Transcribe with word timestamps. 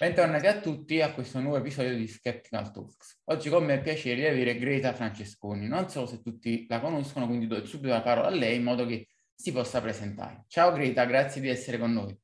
Bentornati 0.00 0.46
a 0.46 0.58
tutti 0.58 1.02
a 1.02 1.12
questo 1.12 1.40
nuovo 1.40 1.58
episodio 1.58 1.94
di 1.94 2.08
Skeptical 2.08 2.72
Talks. 2.72 3.20
Oggi 3.24 3.50
con 3.50 3.66
me 3.66 3.74
è 3.74 3.82
piacere 3.82 4.22
di 4.22 4.24
avere 4.24 4.56
Greta 4.56 4.94
Francesconi. 4.94 5.68
Non 5.68 5.90
so 5.90 6.06
se 6.06 6.22
tutti 6.22 6.64
la 6.70 6.80
conoscono, 6.80 7.26
quindi 7.26 7.46
do 7.46 7.66
subito 7.66 7.92
la 7.92 8.00
parola 8.00 8.28
a 8.28 8.30
lei 8.30 8.56
in 8.56 8.62
modo 8.62 8.86
che 8.86 9.08
si 9.34 9.52
possa 9.52 9.82
presentare. 9.82 10.46
Ciao 10.48 10.72
Greta, 10.72 11.04
grazie 11.04 11.42
di 11.42 11.48
essere 11.50 11.76
con 11.76 11.92
noi. 11.92 12.18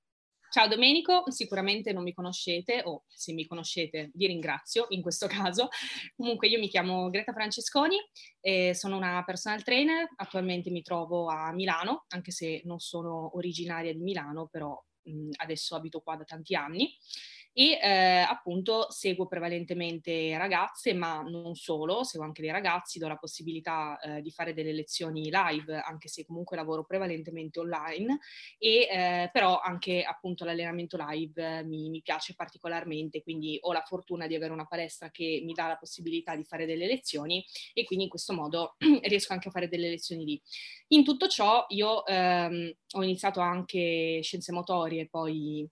Ciao 0.50 0.68
Domenico, 0.68 1.30
sicuramente 1.30 1.92
non 1.92 2.02
mi 2.02 2.14
conoscete 2.14 2.80
o 2.82 3.04
se 3.08 3.34
mi 3.34 3.46
conoscete 3.46 4.11
vi 4.14 4.27
ringrazio 4.27 4.86
in 4.88 5.02
questo 5.02 5.27
caso. 5.29 5.68
Comunque 6.16 6.48
io 6.48 6.58
mi 6.58 6.68
chiamo 6.68 7.11
Greta 7.11 7.34
Francesconi 7.34 7.98
sono 8.72 8.96
una 8.96 9.22
personal 9.22 9.62
trainer, 9.62 10.08
attualmente 10.16 10.70
mi 10.70 10.80
trovo 10.80 11.27
a 11.27 11.52
Milano, 11.52 12.06
anche 12.08 12.30
se 12.30 12.62
non 12.64 12.79
sono 12.79 13.36
originaria 13.36 13.93
di 13.93 14.00
Milano, 14.00 14.48
però 14.50 14.82
adesso 15.36 15.77
abito 15.77 16.00
qua 16.00 16.16
da 16.16 16.24
tanti 16.24 16.54
anni 16.54 16.96
e 17.59 17.78
eh, 17.83 18.19
appunto 18.19 18.91
seguo 18.91 19.27
prevalentemente 19.27 20.37
ragazze, 20.37 20.92
ma 20.92 21.23
non 21.23 21.55
solo, 21.55 22.05
seguo 22.05 22.27
anche 22.27 22.42
dei 22.42 22.51
ragazzi, 22.51 22.98
do 22.98 23.09
la 23.09 23.16
possibilità 23.16 23.98
eh, 23.98 24.20
di 24.20 24.30
fare 24.30 24.52
delle 24.52 24.74
lezioni 24.74 25.30
live, 25.30 25.80
anche 25.80 26.09
se 26.09 26.27
comunque 26.27 26.55
lavoro 26.55 26.84
prevalentemente 26.84 27.59
online, 27.59 28.19
e 28.59 28.80
eh, 28.92 29.30
però 29.33 29.59
anche 29.59 30.02
appunto 30.02 30.45
l'allenamento 30.45 30.98
live 31.00 31.64
mi, 31.64 31.88
mi, 31.88 32.02
piace 32.02 32.34
particolarmente, 32.34 33.23
quindi 33.23 33.56
ho 33.62 33.73
la 33.73 33.80
fortuna 33.86 34.27
di 34.27 34.34
avere 34.34 34.52
una 34.52 34.66
palestra 34.66 35.11
che 35.11 35.41
mi 35.42 35.55
dà 35.55 35.66
la 35.66 35.78
possibilità 35.78 36.36
di 36.36 36.45
fare 36.45 36.66
delle 36.66 36.86
lezioni 36.86 37.42
e 37.73 37.84
quindi 37.84 38.05
in 38.05 38.11
questo 38.11 38.34
modo 38.34 38.77
riesco 39.05 39.33
anche 39.33 39.48
a 39.48 39.50
fare 39.50 39.69
delle 39.69 39.88
lezioni 39.88 40.27
lì. 40.27 40.42
In 40.88 41.05
tutto 41.05 41.27
ciò 41.27 41.64
io 41.69 42.05
ehm, 42.05 42.70
ho 42.97 43.02
iniziato 43.02 43.41
anche 43.41 44.20
scienze 44.23 44.52
motorie, 44.52 45.09
poi 45.09 45.66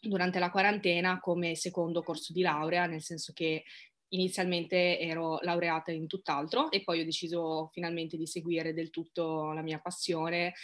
durante 0.00 0.38
la 0.38 0.50
quarantena 0.50 1.18
come 1.20 1.54
secondo 1.54 2.02
corso 2.02 2.32
di 2.32 2.42
laurea, 2.42 2.86
nel 2.86 3.02
senso 3.02 3.32
che 3.32 3.64
inizialmente 4.08 4.98
ero 4.98 5.38
laureata 5.40 5.90
in 5.90 6.06
tutt'altro 6.06 6.70
e 6.70 6.82
poi 6.82 7.00
ho 7.00 7.04
deciso 7.04 7.70
finalmente 7.72 8.16
di 8.16 8.26
seguire 8.26 8.72
del 8.72 8.90
tutto 8.90 9.52
la 9.52 9.62
mia 9.62 9.80
passione, 9.80 10.54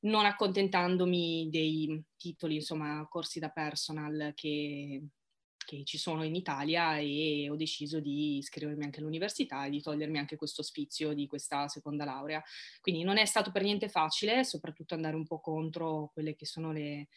non 0.00 0.24
accontentandomi 0.24 1.48
dei 1.50 2.02
titoli, 2.16 2.56
insomma, 2.56 3.06
corsi 3.08 3.38
da 3.38 3.50
personal 3.50 4.32
che, 4.34 5.08
che 5.56 5.84
ci 5.84 5.98
sono 5.98 6.24
in 6.24 6.34
Italia 6.34 6.98
e 6.98 7.48
ho 7.50 7.56
deciso 7.56 8.00
di 8.00 8.36
iscrivermi 8.38 8.84
anche 8.84 9.00
all'università 9.00 9.66
e 9.66 9.70
di 9.70 9.82
togliermi 9.82 10.18
anche 10.18 10.36
questo 10.36 10.62
sfizio 10.62 11.12
di 11.12 11.26
questa 11.26 11.68
seconda 11.68 12.04
laurea. 12.04 12.42
Quindi 12.80 13.02
non 13.02 13.18
è 13.18 13.24
stato 13.24 13.50
per 13.50 13.62
niente 13.62 13.88
facile, 13.88 14.44
soprattutto 14.44 14.94
andare 14.94 15.16
un 15.16 15.26
po' 15.26 15.40
contro 15.40 16.10
quelle 16.12 16.36
che 16.36 16.46
sono 16.46 16.72
le, 16.72 17.08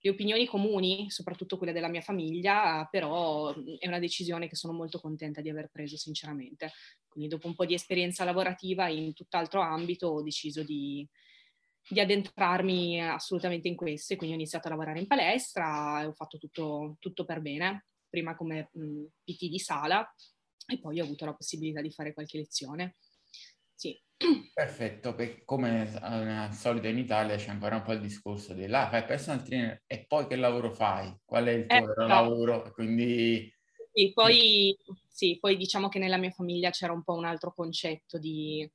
le 0.00 0.10
opinioni 0.10 0.46
comuni, 0.46 1.10
soprattutto 1.10 1.56
quelle 1.56 1.72
della 1.72 1.88
mia 1.88 2.00
famiglia, 2.00 2.86
però 2.90 3.52
è 3.78 3.86
una 3.86 3.98
decisione 3.98 4.48
che 4.48 4.56
sono 4.56 4.72
molto 4.72 5.00
contenta 5.00 5.40
di 5.40 5.50
aver 5.50 5.70
preso 5.70 5.96
sinceramente. 5.96 6.72
Quindi 7.08 7.28
dopo 7.28 7.48
un 7.48 7.54
po' 7.54 7.66
di 7.66 7.74
esperienza 7.74 8.24
lavorativa 8.24 8.88
in 8.88 9.12
tutt'altro 9.12 9.60
ambito 9.60 10.08
ho 10.08 10.22
deciso 10.22 10.62
di, 10.62 11.06
di 11.88 12.00
addentrarmi 12.00 13.02
assolutamente 13.02 13.66
in 13.68 13.76
questo 13.76 14.12
e 14.12 14.16
quindi 14.16 14.36
ho 14.36 14.38
iniziato 14.38 14.68
a 14.68 14.70
lavorare 14.70 15.00
in 15.00 15.06
palestra 15.06 16.02
e 16.02 16.06
ho 16.06 16.12
fatto 16.12 16.38
tutto, 16.38 16.96
tutto 17.00 17.24
per 17.24 17.40
bene, 17.40 17.86
prima 18.08 18.36
come 18.36 18.70
mh, 18.72 19.04
PT 19.24 19.48
di 19.48 19.58
sala 19.58 20.08
e 20.70 20.78
poi 20.78 21.00
ho 21.00 21.04
avuto 21.04 21.24
la 21.24 21.34
possibilità 21.34 21.80
di 21.80 21.90
fare 21.90 22.12
qualche 22.12 22.38
lezione. 22.38 22.96
Sì. 23.78 23.96
Perfetto, 24.52 25.14
perché 25.14 25.44
come 25.44 25.88
al 26.00 26.52
solito 26.52 26.88
in 26.88 26.98
Italia 26.98 27.36
c'è 27.36 27.50
ancora 27.50 27.76
un 27.76 27.82
po' 27.82 27.92
il 27.92 28.00
discorso 28.00 28.54
di 28.54 28.66
là, 28.66 28.88
fai 28.88 29.04
personal 29.04 29.44
trainer 29.44 29.84
e 29.86 30.04
poi 30.04 30.26
che 30.26 30.34
lavoro 30.34 30.72
fai? 30.72 31.16
Qual 31.24 31.44
è 31.44 31.52
il 31.52 31.66
tuo 31.66 31.76
eh, 31.76 32.06
lavoro? 32.08 32.72
Quindi... 32.72 33.54
Sì 33.92 34.12
poi, 34.12 34.76
sì, 35.06 35.38
poi 35.38 35.56
diciamo 35.56 35.88
che 35.88 36.00
nella 36.00 36.16
mia 36.16 36.32
famiglia 36.32 36.70
c'era 36.70 36.92
un 36.92 37.04
po' 37.04 37.14
un 37.14 37.24
altro 37.24 37.52
concetto 37.54 38.18
di, 38.18 38.68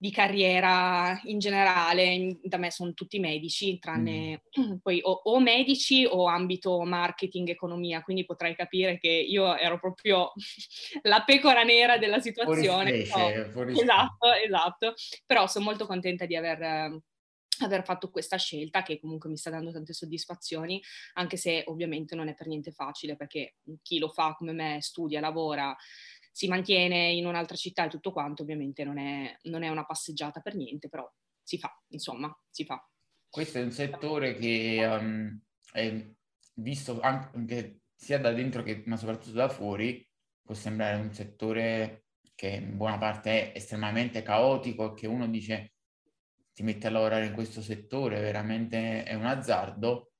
di 0.00 0.10
carriera 0.10 1.20
in 1.24 1.38
generale, 1.38 2.38
da 2.42 2.56
me 2.56 2.70
sono 2.70 2.94
tutti 2.94 3.18
medici, 3.18 3.78
tranne 3.78 4.44
mm. 4.58 4.76
poi 4.82 4.98
o, 5.02 5.10
o, 5.24 5.40
medici 5.40 6.06
o 6.06 6.24
ambito 6.24 6.80
marketing, 6.84 7.50
economia, 7.50 8.00
quindi 8.00 8.24
potrai 8.24 8.56
capire 8.56 8.98
che 8.98 9.08
io 9.08 9.54
ero 9.58 9.78
proprio 9.78 10.32
la 11.02 11.22
pecora 11.22 11.64
nera 11.64 11.98
della 11.98 12.18
situazione. 12.18 13.04
Fuori 13.04 13.50
fuori 13.52 13.72
esatto, 13.78 14.32
esatto, 14.32 14.94
però 15.26 15.46
sono 15.46 15.66
molto 15.66 15.84
contenta 15.84 16.24
di 16.24 16.34
aver 16.34 16.98
aver 17.62 17.84
fatto 17.84 18.08
questa 18.08 18.38
scelta 18.38 18.82
che 18.82 18.98
comunque 18.98 19.28
mi 19.28 19.36
sta 19.36 19.50
dando 19.50 19.70
tante 19.70 19.92
soddisfazioni, 19.92 20.82
anche 21.14 21.36
se 21.36 21.62
ovviamente 21.66 22.14
non 22.14 22.28
è 22.28 22.34
per 22.34 22.46
niente 22.46 22.72
facile 22.72 23.16
perché 23.16 23.56
chi 23.82 23.98
lo 23.98 24.08
fa 24.08 24.34
come 24.34 24.52
me, 24.52 24.78
studia, 24.80 25.20
lavora, 25.20 25.76
si 26.40 26.48
mantiene 26.48 27.10
in 27.10 27.26
un'altra 27.26 27.54
città 27.54 27.84
e 27.84 27.90
tutto 27.90 28.12
quanto, 28.12 28.44
ovviamente 28.44 28.82
non 28.82 28.96
è, 28.96 29.36
non 29.42 29.62
è 29.62 29.68
una 29.68 29.84
passeggiata 29.84 30.40
per 30.40 30.54
niente, 30.54 30.88
però 30.88 31.06
si 31.42 31.58
fa, 31.58 31.70
insomma, 31.88 32.34
si 32.48 32.64
fa. 32.64 32.82
Questo 33.28 33.58
è 33.58 33.62
un 33.62 33.70
settore 33.70 34.36
che 34.36 34.82
um, 34.86 35.38
è 35.70 36.02
visto 36.54 36.98
anche 37.00 37.82
sia 37.94 38.18
da 38.18 38.32
dentro 38.32 38.62
che 38.62 38.82
ma 38.86 38.96
soprattutto 38.96 39.36
da 39.36 39.50
fuori, 39.50 40.08
può 40.40 40.54
sembrare 40.54 40.98
un 40.98 41.12
settore 41.12 42.06
che 42.34 42.48
in 42.48 42.78
buona 42.78 42.96
parte 42.96 43.52
è 43.52 43.56
estremamente 43.58 44.22
caotico, 44.22 44.94
che 44.94 45.06
uno 45.06 45.28
dice 45.28 45.74
ti 46.54 46.62
metti 46.62 46.86
a 46.86 46.90
lavorare 46.90 47.26
in 47.26 47.34
questo 47.34 47.60
settore, 47.60 48.18
veramente 48.18 49.02
è 49.02 49.12
un 49.12 49.26
azzardo, 49.26 50.12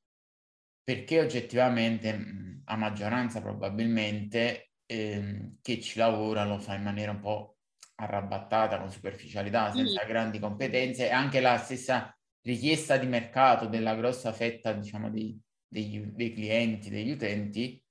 perché 0.84 1.18
oggettivamente 1.18 2.62
a 2.66 2.76
maggioranza 2.76 3.40
probabilmente 3.40 4.69
ehm, 4.90 5.58
che 5.62 5.80
ci 5.80 5.98
lavora 5.98 6.44
lo 6.44 6.58
fa 6.58 6.74
in 6.74 6.82
maniera 6.82 7.12
un 7.12 7.20
po' 7.20 7.58
arrabattata, 7.96 8.78
con 8.80 8.90
superficialità, 8.90 9.70
senza 9.72 10.04
grandi 10.04 10.38
competenze 10.38 11.06
e 11.08 11.10
anche 11.12 11.40
la 11.40 11.56
stessa 11.58 12.16
richiesta 12.42 12.96
di 12.96 13.06
mercato 13.06 13.66
della 13.66 13.94
grossa 13.94 14.32
fetta, 14.32 14.72
diciamo, 14.72 15.10
dei, 15.10 15.38
dei, 15.68 16.10
dei 16.14 16.32
clienti, 16.32 16.90
degli 16.90 17.10
utenti, 17.10 17.82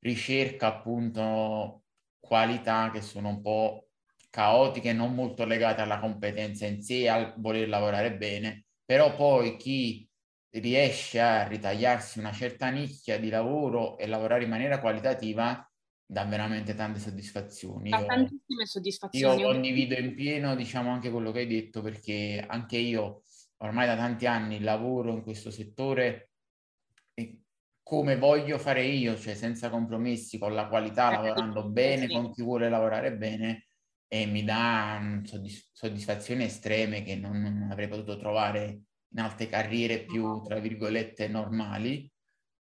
ricerca 0.00 0.68
appunto 0.68 1.84
qualità 2.18 2.90
che 2.90 3.02
sono 3.02 3.28
un 3.28 3.40
po' 3.42 3.90
caotiche, 4.30 4.92
non 4.92 5.14
molto 5.14 5.44
legate 5.44 5.80
alla 5.82 5.98
competenza 5.98 6.66
in 6.66 6.82
sé, 6.82 7.08
al 7.08 7.34
voler 7.38 7.68
lavorare 7.68 8.16
bene, 8.16 8.66
però 8.84 9.14
poi 9.14 9.56
chi 9.56 10.08
riesce 10.52 11.20
a 11.20 11.46
ritagliarsi 11.46 12.18
una 12.18 12.32
certa 12.32 12.70
nicchia 12.70 13.18
di 13.18 13.28
lavoro 13.28 13.98
e 13.98 14.06
lavorare 14.06 14.44
in 14.44 14.50
maniera 14.50 14.80
qualitativa 14.80 15.69
dà 16.10 16.24
veramente 16.24 16.74
tante 16.74 16.98
soddisfazioni. 16.98 17.90
Dà 17.90 18.04
tantissime 18.04 18.66
soddisfazioni. 18.66 19.40
Io 19.40 19.46
condivido 19.46 19.94
in 19.94 20.16
pieno, 20.16 20.56
diciamo, 20.56 20.90
anche 20.90 21.08
quello 21.08 21.30
che 21.30 21.38
hai 21.40 21.46
detto, 21.46 21.82
perché 21.82 22.44
anche 22.44 22.78
io 22.78 23.22
ormai 23.58 23.86
da 23.86 23.94
tanti 23.94 24.26
anni 24.26 24.58
lavoro 24.58 25.12
in 25.12 25.22
questo 25.22 25.52
settore 25.52 26.32
e 27.14 27.42
come 27.80 28.16
voglio 28.16 28.58
fare 28.58 28.84
io, 28.84 29.16
cioè 29.16 29.34
senza 29.34 29.70
compromessi, 29.70 30.36
con 30.36 30.52
la 30.52 30.66
qualità, 30.66 31.10
eh, 31.10 31.14
lavorando 31.14 31.68
bene, 31.68 32.08
sì. 32.08 32.12
con 32.12 32.32
chi 32.32 32.42
vuole 32.42 32.68
lavorare 32.68 33.16
bene, 33.16 33.66
e 34.08 34.26
mi 34.26 34.42
dà 34.42 35.20
soddisf- 35.22 35.68
soddisfazioni 35.70 36.42
estreme 36.42 37.04
che 37.04 37.14
non, 37.14 37.40
non 37.40 37.68
avrei 37.70 37.86
potuto 37.86 38.16
trovare 38.16 38.80
in 39.12 39.20
altre 39.20 39.46
carriere 39.46 40.04
più, 40.04 40.42
tra 40.42 40.58
virgolette, 40.58 41.28
normali. 41.28 42.10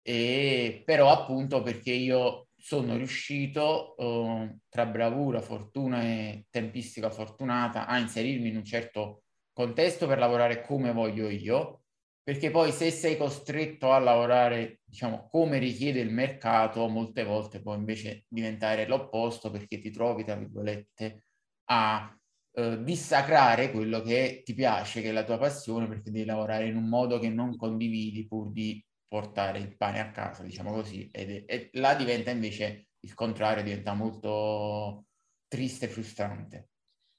E 0.01 0.81
però 0.85 1.11
appunto 1.11 1.61
perché 1.61 1.91
io 1.91 2.47
sono 2.65 2.95
riuscito 2.95 3.93
uh, 3.97 4.57
tra 4.69 4.85
bravura, 4.85 5.41
fortuna 5.41 6.01
e 6.01 6.45
tempistica 6.49 7.09
fortunata 7.09 7.87
a 7.87 7.97
inserirmi 7.97 8.47
in 8.47 8.55
un 8.55 8.63
certo 8.63 9.23
contesto 9.51 10.07
per 10.07 10.17
lavorare 10.17 10.61
come 10.61 10.93
voglio 10.93 11.29
io, 11.29 11.81
perché 12.23 12.51
poi 12.51 12.71
se 12.71 12.89
sei 12.89 13.17
costretto 13.17 13.91
a 13.91 13.99
lavorare, 13.99 14.79
diciamo, 14.85 15.27
come 15.29 15.57
richiede 15.57 15.99
il 15.99 16.09
mercato, 16.09 16.87
molte 16.87 17.25
volte 17.25 17.61
può 17.61 17.75
invece 17.75 18.23
diventare 18.29 18.87
l'opposto 18.87 19.51
perché 19.51 19.79
ti 19.79 19.91
trovi, 19.91 20.23
tra 20.23 20.35
virgolette, 20.35 21.25
a 21.65 22.17
uh, 22.51 22.81
dissacrare 22.81 23.71
quello 23.71 24.01
che 24.01 24.41
ti 24.45 24.53
piace, 24.53 25.01
che 25.01 25.09
è 25.09 25.11
la 25.11 25.25
tua 25.25 25.37
passione, 25.37 25.85
perché 25.89 26.11
devi 26.11 26.23
lavorare 26.23 26.67
in 26.67 26.77
un 26.77 26.87
modo 26.87 27.19
che 27.19 27.27
non 27.27 27.57
condividi 27.57 28.25
pur 28.25 28.53
di 28.53 28.81
portare 29.13 29.59
il 29.59 29.77
pane 29.77 29.99
a 29.99 30.09
casa, 30.09 30.41
diciamo 30.41 30.71
così, 30.71 31.07
ed, 31.11 31.43
e 31.45 31.69
là 31.73 31.93
diventa 31.93 32.31
invece 32.31 32.87
il 33.01 33.13
contrario, 33.13 33.61
diventa 33.61 33.93
molto 33.93 35.05
triste 35.47 35.85
e 35.85 35.87
frustrante. 35.87 36.69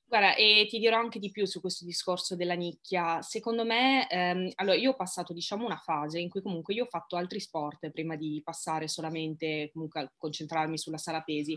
Guarda, 0.05 0.35
e 0.35 0.67
ti 0.69 0.81
dirò 0.81 0.99
anche 0.99 1.21
di 1.21 1.31
più 1.31 1.45
su 1.45 1.61
questo 1.61 1.85
discorso 1.85 2.35
della 2.35 2.55
nicchia. 2.55 3.23
Secondo 3.23 3.65
me, 3.65 4.09
ehm, 4.11 4.51
allora 4.57 4.77
io 4.77 4.91
ho 4.91 4.97
passato, 4.97 5.33
diciamo, 5.33 5.65
una 5.65 5.77
fase 5.77 6.19
in 6.19 6.29
cui 6.29 6.43
comunque 6.43 6.75
io 6.75 6.83
ho 6.83 6.89
fatto 6.89 7.15
altri 7.15 7.39
sport 7.39 7.89
prima 7.91 8.17
di 8.17 8.41
passare 8.43 8.89
solamente 8.89 9.71
comunque 9.73 10.01
a 10.01 10.13
concentrarmi 10.17 10.77
sulla 10.77 10.99
sala 10.99 11.23
pesi, 11.23 11.57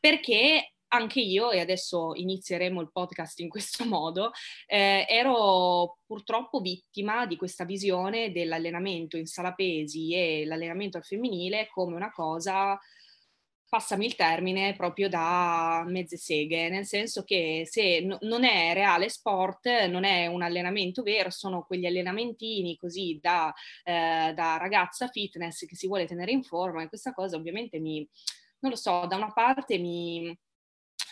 perché 0.00 0.75
anche 0.88 1.20
io, 1.20 1.50
e 1.50 1.60
adesso 1.60 2.14
inizieremo 2.14 2.80
il 2.80 2.90
podcast 2.92 3.40
in 3.40 3.48
questo 3.48 3.84
modo, 3.86 4.30
eh, 4.66 5.06
ero 5.08 5.98
purtroppo 6.06 6.60
vittima 6.60 7.26
di 7.26 7.36
questa 7.36 7.64
visione 7.64 8.32
dell'allenamento 8.32 9.16
in 9.16 9.26
sala 9.26 9.52
pesi 9.52 10.14
e 10.14 10.44
l'allenamento 10.44 10.96
al 10.96 11.04
femminile 11.04 11.68
come 11.72 11.96
una 11.96 12.10
cosa 12.10 12.78
passami 13.68 14.06
il 14.06 14.14
termine, 14.14 14.74
proprio 14.74 15.08
da 15.08 15.84
mezze 15.86 16.16
seghe, 16.16 16.68
nel 16.68 16.86
senso 16.86 17.24
che 17.24 17.64
se 17.66 18.00
no, 18.00 18.16
non 18.22 18.44
è 18.44 18.72
reale 18.72 19.08
sport, 19.08 19.66
non 19.88 20.04
è 20.04 20.26
un 20.26 20.42
allenamento 20.42 21.02
vero, 21.02 21.30
sono 21.30 21.64
quegli 21.64 21.84
allenamentini 21.84 22.76
così 22.76 23.18
da, 23.20 23.52
eh, 23.84 24.32
da 24.34 24.56
ragazza 24.56 25.08
fitness 25.08 25.66
che 25.66 25.76
si 25.76 25.88
vuole 25.88 26.06
tenere 26.06 26.30
in 26.30 26.42
forma 26.42 26.82
e 26.82 26.88
questa 26.88 27.12
cosa 27.12 27.36
ovviamente 27.36 27.78
mi, 27.80 28.08
non 28.60 28.70
lo 28.70 28.76
so, 28.76 29.04
da 29.06 29.16
una 29.16 29.32
parte 29.32 29.78
mi, 29.78 30.36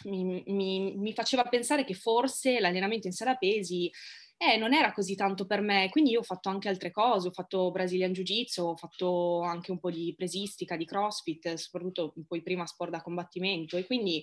mi, 0.05 0.43
mi, 0.47 0.95
mi 0.97 1.13
faceva 1.13 1.45
pensare 1.45 1.85
che 1.85 1.95
forse 1.95 2.61
l'allenamento 2.61 3.07
in 3.07 3.13
sala 3.13 3.37
pesi 3.37 3.91
eh, 4.37 4.57
non 4.57 4.75
era 4.75 4.93
così 4.93 5.15
tanto 5.15 5.47
per 5.47 5.61
me, 5.61 5.89
quindi 5.91 6.11
io 6.11 6.21
ho 6.21 6.25
fatto 6.25 6.49
anche 6.49 6.69
altre 6.69 6.91
cose, 6.91 7.29
ho 7.29 7.33
fatto 7.33 7.71
Brazilian 7.71 8.13
Jiu-Jitsu, 8.13 8.63
ho 8.63 8.77
fatto 8.77 9.43
anche 9.43 9.71
un 9.71 9.79
po' 9.79 9.91
di 9.91 10.13
presistica, 10.17 10.77
di 10.77 10.85
crossfit, 10.85 11.55
soprattutto 11.55 12.13
poi 12.27 12.43
prima 12.43 12.67
sport 12.67 12.91
da 12.91 13.01
combattimento 13.01 13.77
e 13.77 13.87
quindi 13.87 14.23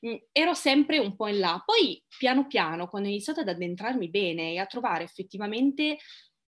mh, 0.00 0.10
mm, 0.10 0.14
ero 0.32 0.54
sempre 0.54 0.98
un 0.98 1.14
po' 1.14 1.28
in 1.28 1.38
là. 1.38 1.62
Poi 1.64 2.02
piano 2.18 2.46
piano, 2.46 2.88
quando 2.88 3.08
ho 3.08 3.12
iniziato 3.12 3.40
ad 3.40 3.48
addentrarmi 3.48 4.08
bene 4.10 4.52
e 4.52 4.58
a 4.58 4.66
trovare 4.66 5.04
effettivamente 5.04 5.98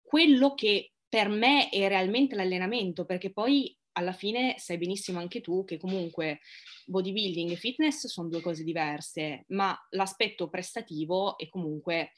quello 0.02 0.54
che 0.54 0.92
per 1.08 1.28
me 1.28 1.69
è 1.69 1.86
realmente 1.88 2.34
l'allenamento, 2.34 3.04
perché 3.04 3.30
poi 3.30 3.76
alla 3.93 4.12
fine 4.12 4.55
sai 4.59 4.79
benissimo 4.79 5.19
anche 5.19 5.41
tu 5.41 5.65
che 5.65 5.79
comunque 5.79 6.41
bodybuilding 6.87 7.50
e 7.50 7.56
fitness 7.56 8.06
sono 8.06 8.29
due 8.29 8.41
cose 8.41 8.65
diverse, 8.65 9.44
ma 9.49 9.77
l'aspetto 9.91 10.49
prestativo 10.49 11.39
è 11.39 11.49
comunque 11.49 12.12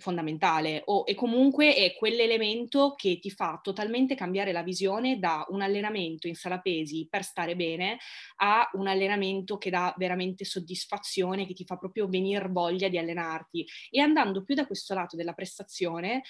fondamentale 0.00 0.82
o, 0.86 1.04
e 1.06 1.14
comunque 1.14 1.74
è 1.74 1.94
quell'elemento 1.94 2.94
che 2.96 3.18
ti 3.20 3.30
fa 3.30 3.60
totalmente 3.62 4.14
cambiare 4.16 4.50
la 4.50 4.62
visione 4.62 5.18
da 5.18 5.44
un 5.50 5.62
allenamento 5.62 6.26
in 6.26 6.34
sala 6.34 6.58
pesi 6.60 7.06
per 7.08 7.22
stare 7.22 7.54
bene 7.54 7.98
a 8.36 8.68
un 8.72 8.88
allenamento 8.88 9.58
che 9.58 9.70
dà 9.70 9.94
veramente 9.96 10.44
soddisfazione, 10.44 11.46
che 11.46 11.52
ti 11.54 11.64
fa 11.64 11.76
proprio 11.76 12.08
venire 12.08 12.48
voglia 12.48 12.88
di 12.88 12.98
allenarti. 12.98 13.66
E 13.90 14.00
andando 14.00 14.42
più 14.42 14.54
da 14.54 14.66
questo 14.66 14.94
lato 14.94 15.16
della 15.16 15.34
prestazione 15.34 16.22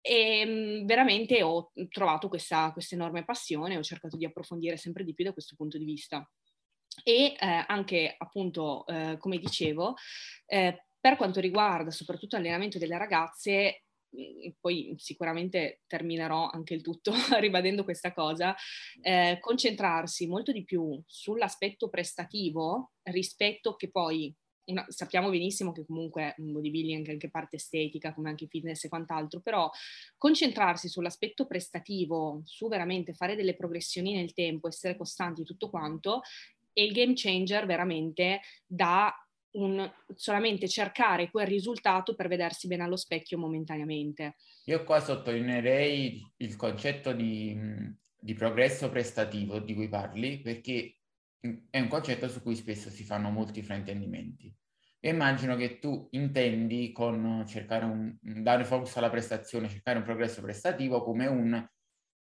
e 0.00 0.40
ehm, 0.40 0.86
veramente 0.86 1.42
ho 1.42 1.72
trovato 1.90 2.28
questa, 2.28 2.74
enorme 2.90 3.24
passione, 3.24 3.76
ho 3.76 3.82
cercato 3.82 4.16
di 4.16 4.24
approfondire 4.24 4.76
sempre 4.76 5.04
di 5.04 5.14
più 5.14 5.24
da 5.24 5.32
questo 5.32 5.54
punto 5.56 5.78
di 5.78 5.84
vista. 5.84 6.28
E 7.04 7.36
eh, 7.38 7.64
anche 7.66 8.14
appunto, 8.18 8.86
eh, 8.86 9.16
come 9.18 9.38
dicevo, 9.38 9.94
eh, 10.46 10.86
per 10.98 11.16
quanto 11.16 11.40
riguarda 11.40 11.90
soprattutto 11.90 12.36
l'allenamento 12.36 12.78
delle 12.78 12.98
ragazze, 12.98 13.84
mhmm, 14.10 14.54
poi 14.60 14.94
sicuramente 14.98 15.82
terminerò 15.86 16.50
anche 16.50 16.74
il 16.74 16.82
tutto 16.82 17.12
ribadendo 17.38 17.84
questa 17.84 18.12
cosa, 18.12 18.54
eh, 19.02 19.38
concentrarsi 19.40 20.26
molto 20.26 20.52
di 20.52 20.64
più 20.64 21.00
sull'aspetto 21.06 21.88
prestativo 21.88 22.92
rispetto 23.02 23.76
che 23.76 23.90
poi 23.90 24.34
una, 24.64 24.84
sappiamo 24.88 25.30
benissimo 25.30 25.72
che 25.72 25.84
comunque 25.84 26.34
un 26.38 26.52
bodybuilding 26.52 27.06
è 27.06 27.12
anche 27.12 27.30
parte 27.30 27.56
estetica, 27.56 28.12
come 28.14 28.28
anche 28.28 28.46
fitness 28.46 28.84
e 28.84 28.88
quant'altro, 28.88 29.40
però 29.40 29.70
concentrarsi 30.16 30.88
sull'aspetto 30.88 31.46
prestativo, 31.46 32.42
su 32.44 32.68
veramente 32.68 33.14
fare 33.14 33.36
delle 33.36 33.56
progressioni 33.56 34.14
nel 34.14 34.32
tempo, 34.32 34.68
essere 34.68 34.96
costanti, 34.96 35.44
tutto 35.44 35.70
quanto, 35.70 36.20
è 36.72 36.80
il 36.80 36.92
game 36.92 37.12
changer 37.14 37.66
veramente 37.66 38.40
da 38.66 39.12
un, 39.52 39.90
solamente 40.14 40.68
cercare 40.68 41.30
quel 41.30 41.46
risultato 41.46 42.14
per 42.14 42.28
vedersi 42.28 42.68
bene 42.68 42.84
allo 42.84 42.96
specchio 42.96 43.38
momentaneamente. 43.38 44.36
Io 44.66 44.84
qua 44.84 45.00
sottolineerei 45.00 46.32
il 46.38 46.56
concetto 46.56 47.12
di, 47.12 47.58
di 48.18 48.34
progresso 48.34 48.88
prestativo 48.90 49.58
di 49.58 49.74
cui 49.74 49.88
parli, 49.88 50.40
perché 50.40 50.99
è 51.70 51.80
un 51.80 51.88
concetto 51.88 52.28
su 52.28 52.42
cui 52.42 52.54
spesso 52.54 52.90
si 52.90 53.04
fanno 53.04 53.30
molti 53.30 53.62
fraintendimenti. 53.62 54.54
Io 55.02 55.10
immagino 55.10 55.56
che 55.56 55.78
tu 55.78 56.08
intendi 56.10 56.92
con 56.92 57.44
cercare 57.46 57.86
un, 57.86 58.16
dare 58.20 58.64
focus 58.64 58.96
alla 58.96 59.08
prestazione, 59.08 59.68
cercare 59.68 59.98
un 59.98 60.04
progresso 60.04 60.42
prestativo 60.42 61.02
come 61.02 61.26
un 61.26 61.66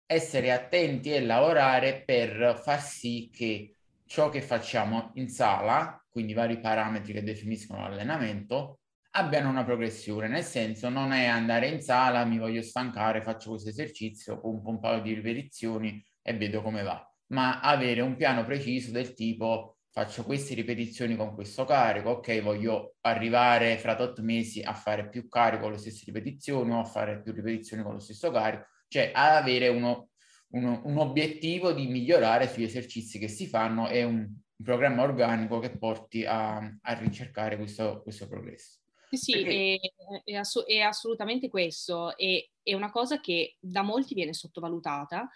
essere 0.05 0.51
attenti 0.51 1.11
e 1.11 1.21
lavorare 1.21 2.03
per 2.05 2.59
far 2.63 2.81
sì 2.81 3.29
che 3.33 3.75
ciò 4.05 4.29
che 4.29 4.41
facciamo 4.41 5.11
in 5.15 5.27
sala, 5.27 6.01
quindi 6.07 6.33
vari 6.33 6.59
parametri 6.59 7.13
che 7.13 7.23
definiscono 7.23 7.81
l'allenamento, 7.81 8.79
abbiano 9.11 9.49
una 9.49 9.65
progressione, 9.65 10.27
nel 10.27 10.43
senso 10.43 10.89
non 10.89 11.11
è 11.11 11.25
andare 11.25 11.67
in 11.67 11.81
sala, 11.81 12.23
mi 12.25 12.37
voglio 12.37 12.61
stancare, 12.61 13.23
faccio 13.23 13.49
questo 13.49 13.69
esercizio, 13.69 14.39
pompo 14.39 14.69
un 14.69 14.79
paio 14.79 15.01
di 15.01 15.13
ripetizioni 15.13 16.01
e 16.21 16.37
vedo 16.37 16.61
come 16.61 16.83
va, 16.83 17.03
ma 17.27 17.59
avere 17.59 18.01
un 18.01 18.15
piano 18.15 18.45
preciso 18.45 18.91
del 18.91 19.13
tipo 19.13 19.77
faccio 19.91 20.23
queste 20.23 20.53
ripetizioni 20.53 21.15
con 21.15 21.33
questo 21.33 21.65
carico, 21.65 22.11
ok, 22.11 22.41
voglio 22.41 22.97
arrivare 23.01 23.77
fra 23.77 23.95
tot 23.95 24.19
mesi 24.19 24.61
a 24.61 24.73
fare 24.73 25.09
più 25.09 25.27
carico 25.27 25.63
con 25.63 25.71
le 25.71 25.79
stesse 25.79 26.03
ripetizioni 26.05 26.71
o 26.71 26.79
a 26.79 26.83
fare 26.83 27.21
più 27.21 27.33
ripetizioni 27.33 27.81
con 27.81 27.93
lo 27.93 27.99
stesso 27.99 28.29
carico, 28.29 28.65
cioè 28.87 29.11
ad 29.13 29.41
avere 29.41 29.69
uno 29.69 30.09
un, 30.49 30.81
un, 30.83 30.97
obiettivo 30.97 31.73
di 31.73 31.87
migliorare 31.87 32.47
sugli 32.47 32.63
esercizi 32.63 33.19
che 33.19 33.27
si 33.27 33.47
fanno 33.47 33.89
e 33.89 34.03
un, 34.03 34.15
un 34.17 34.63
programma 34.63 35.03
organico 35.03 35.59
che 35.59 35.77
porti 35.77 36.25
a, 36.25 36.57
a 36.57 36.93
ricercare 36.93 37.57
questo, 37.57 38.01
questo 38.01 38.27
progresso. 38.27 38.79
Sì, 39.09 39.33
Perché... 39.33 39.79
è, 40.23 40.31
è, 40.31 40.35
ass- 40.35 40.65
è, 40.65 40.79
assolutamente 40.79 41.49
questo, 41.49 42.15
è, 42.17 42.45
è 42.61 42.73
una 42.73 42.91
cosa 42.91 43.19
che 43.19 43.55
da 43.59 43.81
molti 43.81 44.13
viene 44.13 44.33
sottovalutata, 44.33 45.29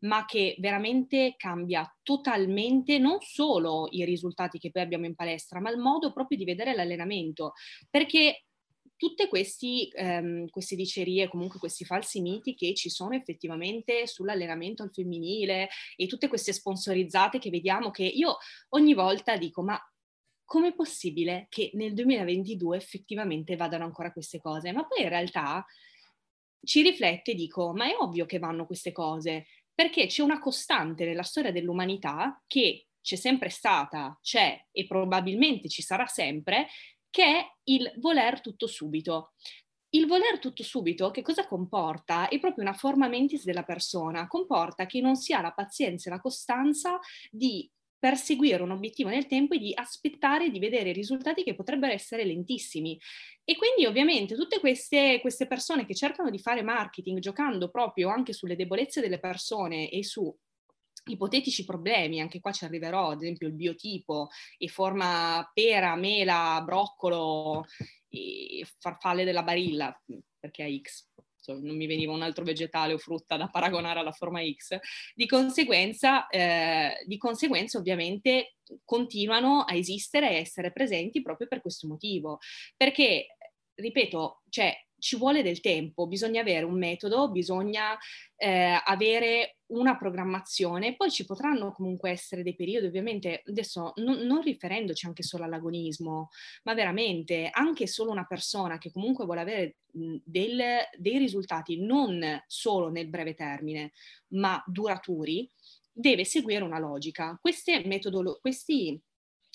ma 0.00 0.24
che 0.24 0.56
veramente 0.58 1.34
cambia 1.36 1.86
totalmente 2.02 2.98
non 2.98 3.18
solo 3.20 3.88
i 3.90 4.04
risultati 4.04 4.58
che 4.58 4.70
poi 4.70 4.82
abbiamo 4.82 5.06
in 5.06 5.14
palestra, 5.14 5.60
ma 5.60 5.70
il 5.70 5.78
modo 5.78 6.12
proprio 6.12 6.36
di 6.36 6.44
vedere 6.44 6.74
l'allenamento. 6.74 7.52
Perché 7.90 8.46
tutte 8.96 9.28
questi, 9.28 9.88
ehm, 9.92 10.48
queste 10.48 10.74
dicerie, 10.74 11.28
comunque 11.28 11.58
questi 11.58 11.84
falsi 11.84 12.20
miti 12.20 12.54
che 12.54 12.74
ci 12.74 12.88
sono 12.88 13.14
effettivamente 13.14 14.06
sull'allenamento 14.06 14.82
al 14.82 14.92
femminile 14.92 15.68
e 15.96 16.06
tutte 16.06 16.28
queste 16.28 16.52
sponsorizzate 16.52 17.38
che 17.38 17.50
vediamo 17.50 17.90
che 17.90 18.04
io 18.04 18.38
ogni 18.70 18.94
volta 18.94 19.36
dico 19.36 19.62
ma 19.62 19.78
com'è 20.44 20.74
possibile 20.74 21.46
che 21.50 21.70
nel 21.74 21.92
2022 21.92 22.76
effettivamente 22.76 23.56
vadano 23.56 23.84
ancora 23.84 24.12
queste 24.12 24.40
cose? 24.40 24.72
Ma 24.72 24.86
poi 24.86 25.02
in 25.02 25.08
realtà 25.08 25.64
ci 26.62 26.82
riflette 26.82 27.32
e 27.32 27.34
dico 27.34 27.72
ma 27.72 27.86
è 27.86 27.94
ovvio 27.98 28.26
che 28.26 28.38
vanno 28.38 28.66
queste 28.66 28.92
cose 28.92 29.46
perché 29.76 30.06
c'è 30.06 30.22
una 30.22 30.38
costante 30.38 31.04
nella 31.04 31.22
storia 31.22 31.52
dell'umanità 31.52 32.42
che 32.46 32.86
c'è 33.02 33.16
sempre 33.16 33.50
stata, 33.50 34.18
c'è 34.22 34.58
e 34.72 34.86
probabilmente 34.86 35.68
ci 35.68 35.82
sarà 35.82 36.06
sempre, 36.06 36.66
che 37.10 37.24
è 37.24 37.46
il 37.64 37.92
voler 37.98 38.40
tutto 38.40 38.66
subito. 38.66 39.34
Il 39.90 40.06
voler 40.06 40.38
tutto 40.38 40.62
subito 40.62 41.10
che 41.10 41.20
cosa 41.20 41.46
comporta? 41.46 42.28
È 42.28 42.40
proprio 42.40 42.64
una 42.64 42.72
forma 42.72 43.06
mentis 43.06 43.44
della 43.44 43.64
persona, 43.64 44.26
comporta 44.26 44.86
che 44.86 45.00
non 45.00 45.14
si 45.14 45.34
ha 45.34 45.42
la 45.42 45.52
pazienza 45.52 46.08
e 46.08 46.12
la 46.14 46.20
costanza 46.20 46.98
di 47.30 47.70
perseguire 47.98 48.62
un 48.62 48.70
obiettivo 48.70 49.08
nel 49.08 49.26
tempo 49.26 49.54
e 49.54 49.58
di 49.58 49.72
aspettare 49.74 50.50
di 50.50 50.58
vedere 50.58 50.92
risultati 50.92 51.42
che 51.42 51.54
potrebbero 51.54 51.92
essere 51.92 52.24
lentissimi. 52.24 52.98
E 53.44 53.56
quindi 53.56 53.86
ovviamente 53.86 54.34
tutte 54.34 54.60
queste, 54.60 55.20
queste 55.20 55.46
persone 55.46 55.86
che 55.86 55.94
cercano 55.94 56.30
di 56.30 56.38
fare 56.38 56.62
marketing 56.62 57.18
giocando 57.18 57.70
proprio 57.70 58.08
anche 58.08 58.32
sulle 58.32 58.56
debolezze 58.56 59.00
delle 59.00 59.18
persone 59.18 59.88
e 59.88 60.04
su 60.04 60.34
ipotetici 61.08 61.64
problemi, 61.64 62.20
anche 62.20 62.40
qua 62.40 62.50
ci 62.52 62.64
arriverò, 62.64 63.10
ad 63.10 63.22
esempio 63.22 63.46
il 63.46 63.54
biotipo 63.54 64.28
e 64.58 64.68
forma 64.68 65.48
pera, 65.54 65.94
mela, 65.94 66.60
broccolo 66.64 67.64
farfalle 68.78 69.24
della 69.24 69.42
barilla, 69.42 70.02
perché 70.38 70.64
è 70.64 70.80
X, 70.80 71.08
non 71.54 71.76
mi 71.76 71.86
veniva 71.86 72.12
un 72.12 72.22
altro 72.22 72.44
vegetale 72.44 72.92
o 72.92 72.98
frutta 72.98 73.36
da 73.36 73.48
paragonare 73.48 74.00
alla 74.00 74.12
forma 74.12 74.40
X, 74.42 74.78
di 75.14 75.26
conseguenza, 75.26 76.26
eh, 76.28 77.02
di 77.06 77.16
conseguenza 77.18 77.78
ovviamente 77.78 78.56
continuano 78.84 79.62
a 79.62 79.74
esistere 79.74 80.30
e 80.30 80.36
essere 80.36 80.72
presenti 80.72 81.22
proprio 81.22 81.46
per 81.46 81.60
questo 81.60 81.86
motivo, 81.86 82.38
perché 82.76 83.26
ripeto, 83.74 84.42
cioè 84.48 84.74
ci 84.98 85.16
vuole 85.16 85.42
del 85.42 85.60
tempo, 85.60 86.06
bisogna 86.06 86.40
avere 86.40 86.64
un 86.64 86.78
metodo, 86.78 87.30
bisogna 87.30 87.96
eh, 88.36 88.80
avere 88.84 89.55
una 89.68 89.96
programmazione, 89.96 90.94
poi 90.94 91.10
ci 91.10 91.24
potranno 91.24 91.72
comunque 91.72 92.10
essere 92.10 92.42
dei 92.42 92.54
periodi, 92.54 92.86
ovviamente 92.86 93.42
adesso 93.46 93.92
non, 93.96 94.18
non 94.18 94.42
riferendoci 94.42 95.06
anche 95.06 95.22
solo 95.22 95.44
all'agonismo, 95.44 96.30
ma 96.64 96.74
veramente 96.74 97.48
anche 97.50 97.86
solo 97.86 98.10
una 98.10 98.26
persona 98.26 98.78
che 98.78 98.92
comunque 98.92 99.24
vuole 99.24 99.40
avere 99.40 99.76
del, 99.90 100.62
dei 100.96 101.18
risultati 101.18 101.80
non 101.80 102.42
solo 102.46 102.90
nel 102.90 103.08
breve 103.08 103.34
termine, 103.34 103.92
ma 104.28 104.62
duraturi, 104.66 105.50
deve 105.90 106.24
seguire 106.24 106.62
una 106.62 106.78
logica. 106.78 107.38
Queste 107.40 107.82
metodolo- 107.86 108.38
questi 108.40 109.00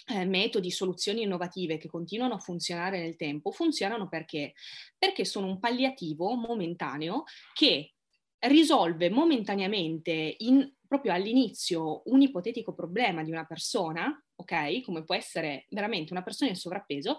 eh, 0.08 0.26
metodi, 0.26 0.72
soluzioni 0.72 1.22
innovative 1.22 1.78
che 1.78 1.88
continuano 1.88 2.34
a 2.34 2.40
funzionare 2.40 3.00
nel 3.00 3.16
tempo, 3.16 3.52
funzionano 3.52 4.10
perché? 4.10 4.54
Perché 4.98 5.24
sono 5.24 5.48
un 5.48 5.60
palliativo 5.60 6.34
momentaneo 6.34 7.24
che 7.54 7.94
risolve 8.42 9.10
momentaneamente 9.10 10.36
in, 10.40 10.72
proprio 10.88 11.14
all'inizio 11.14 12.02
un 12.06 12.22
ipotetico 12.22 12.74
problema 12.74 13.24
di 13.24 13.32
una 13.32 13.46
persona, 13.46 14.20
ok? 14.36 14.82
Come 14.82 15.04
può 15.04 15.16
essere 15.16 15.66
veramente 15.70 16.12
una 16.14 16.24
persona 16.24 16.50
in 16.50 16.56
sovrappeso, 16.56 17.18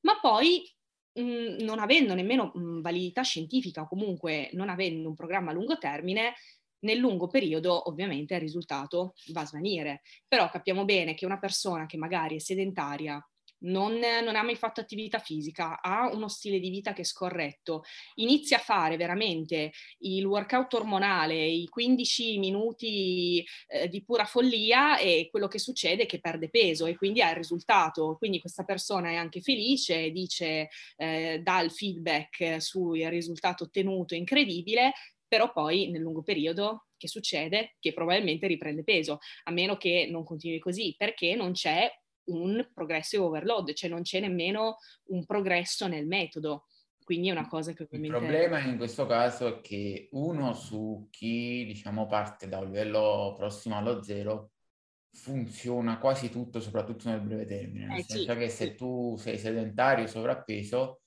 ma 0.00 0.18
poi 0.20 0.62
mh, 1.14 1.22
mm, 1.22 1.56
non 1.60 1.78
avendo 1.78 2.14
nemmeno 2.14 2.52
mh, 2.54 2.60
mm, 2.60 2.80
validità 2.80 3.22
scientifica 3.22 3.82
o 3.82 3.88
comunque 3.88 4.50
non 4.52 4.68
avendo 4.68 5.08
un 5.08 5.14
programma 5.14 5.50
a 5.50 5.54
lungo 5.54 5.78
termine, 5.78 6.34
nel 6.80 6.98
lungo 6.98 7.28
periodo 7.28 7.88
ovviamente 7.88 8.34
il 8.34 8.40
risultato 8.40 9.14
va 9.32 9.42
a 9.42 9.46
svanire. 9.46 10.02
Però 10.26 10.48
capiamo 10.48 10.84
bene 10.84 11.14
che 11.14 11.26
una 11.26 11.38
persona 11.38 11.86
che 11.86 11.96
magari 11.96 12.36
è 12.36 12.40
sedentaria, 12.40 13.24
non, 13.62 13.98
non, 13.98 14.36
ha 14.36 14.42
mai 14.42 14.56
fatto 14.56 14.80
attività 14.80 15.18
fisica, 15.18 15.80
ha 15.80 16.10
uno 16.12 16.28
stile 16.28 16.58
di 16.58 16.70
vita 16.70 16.92
che 16.92 17.02
è 17.02 17.04
scorretto, 17.04 17.82
inizia 18.14 18.56
a 18.58 18.60
fare 18.60 18.96
veramente 18.96 19.72
il 19.98 20.24
workout 20.24 20.74
ormonale, 20.74 21.34
i 21.34 21.68
15 21.68 22.38
minuti 22.38 23.44
eh, 23.68 23.88
di 23.88 24.02
pura 24.04 24.24
follia 24.24 24.98
e 24.98 25.28
quello 25.30 25.48
che 25.48 25.58
succede 25.58 26.04
è 26.04 26.06
che 26.06 26.20
perde 26.20 26.48
peso 26.48 26.86
e 26.86 26.96
quindi 26.96 27.22
ha 27.22 27.30
il 27.30 27.36
risultato. 27.36 28.16
Quindi 28.18 28.40
questa 28.40 28.64
persona 28.64 29.10
è 29.10 29.14
anche 29.14 29.40
felice, 29.40 30.10
dice, 30.10 30.68
eh, 30.96 31.40
dà 31.42 31.60
il 31.60 31.70
feedback 31.70 32.60
sul 32.60 32.98
risultato 33.08 33.64
ottenuto 33.64 34.14
incredibile, 34.14 34.92
però 35.26 35.50
poi 35.52 35.90
nel 35.90 36.02
lungo 36.02 36.22
periodo 36.22 36.86
che 37.02 37.08
succede? 37.08 37.74
Che 37.80 37.92
probabilmente 37.92 38.46
riprende 38.46 38.84
peso, 38.84 39.18
a 39.44 39.50
meno 39.50 39.76
che 39.76 40.06
non 40.08 40.22
continui 40.24 40.60
così, 40.60 40.94
perché 40.96 41.34
non 41.34 41.50
c'è 41.50 41.90
un 42.24 42.68
progressive 42.72 43.22
overload, 43.22 43.72
cioè 43.72 43.90
non 43.90 44.02
c'è 44.02 44.20
nemmeno 44.20 44.78
un 45.06 45.24
progresso 45.24 45.86
nel 45.86 46.06
metodo. 46.06 46.66
Quindi 47.04 47.28
è 47.28 47.32
una 47.32 47.48
cosa 47.48 47.72
che 47.72 47.82
ovviamente... 47.82 48.16
Il 48.16 48.22
problema 48.22 48.60
in 48.60 48.76
questo 48.76 49.06
caso 49.06 49.46
è 49.48 49.60
che 49.60 50.08
uno 50.12 50.54
su 50.54 51.08
chi, 51.10 51.64
diciamo, 51.66 52.06
parte 52.06 52.48
da 52.48 52.58
un 52.58 52.66
livello 52.66 53.34
prossimo 53.36 53.76
allo 53.76 54.02
zero, 54.02 54.52
funziona 55.10 55.98
quasi 55.98 56.30
tutto, 56.30 56.60
soprattutto 56.60 57.08
nel 57.08 57.20
breve 57.20 57.44
termine. 57.44 57.86
Nel 57.86 57.98
eh, 57.98 58.04
senso 58.04 58.32
sì, 58.32 58.38
che 58.38 58.48
se 58.48 58.74
tu 58.74 59.16
sei 59.18 59.36
sedentario, 59.36 60.06
sovrappeso, 60.06 61.02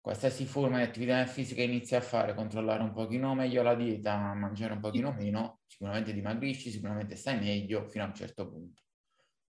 qualsiasi 0.00 0.44
forma 0.44 0.76
di 0.76 0.84
attività 0.84 1.26
fisica 1.26 1.62
inizi 1.62 1.96
a 1.96 2.00
fare, 2.00 2.34
controllare 2.34 2.82
un 2.82 2.92
pochino 2.92 3.34
meglio 3.34 3.62
la 3.62 3.74
dieta, 3.74 4.34
mangiare 4.34 4.74
un 4.74 4.80
pochino 4.80 5.12
meno, 5.12 5.60
sicuramente 5.66 6.12
dimagrisci, 6.12 6.70
sicuramente 6.70 7.16
stai 7.16 7.40
meglio 7.40 7.88
fino 7.88 8.04
a 8.04 8.06
un 8.06 8.14
certo 8.14 8.48
punto. 8.48 8.82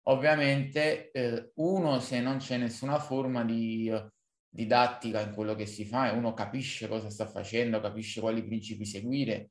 Ovviamente, 0.08 1.10
eh, 1.10 1.50
uno, 1.56 1.98
se 1.98 2.20
non 2.20 2.38
c'è 2.38 2.56
nessuna 2.58 2.98
forma 2.98 3.44
di 3.44 3.90
didattica 4.48 5.20
in 5.20 5.34
quello 5.34 5.54
che 5.54 5.66
si 5.66 5.84
fa 5.84 6.08
e 6.08 6.16
uno 6.16 6.32
capisce 6.32 6.88
cosa 6.88 7.10
sta 7.10 7.26
facendo, 7.26 7.80
capisce 7.80 8.20
quali 8.20 8.44
principi 8.44 8.86
seguire, 8.86 9.50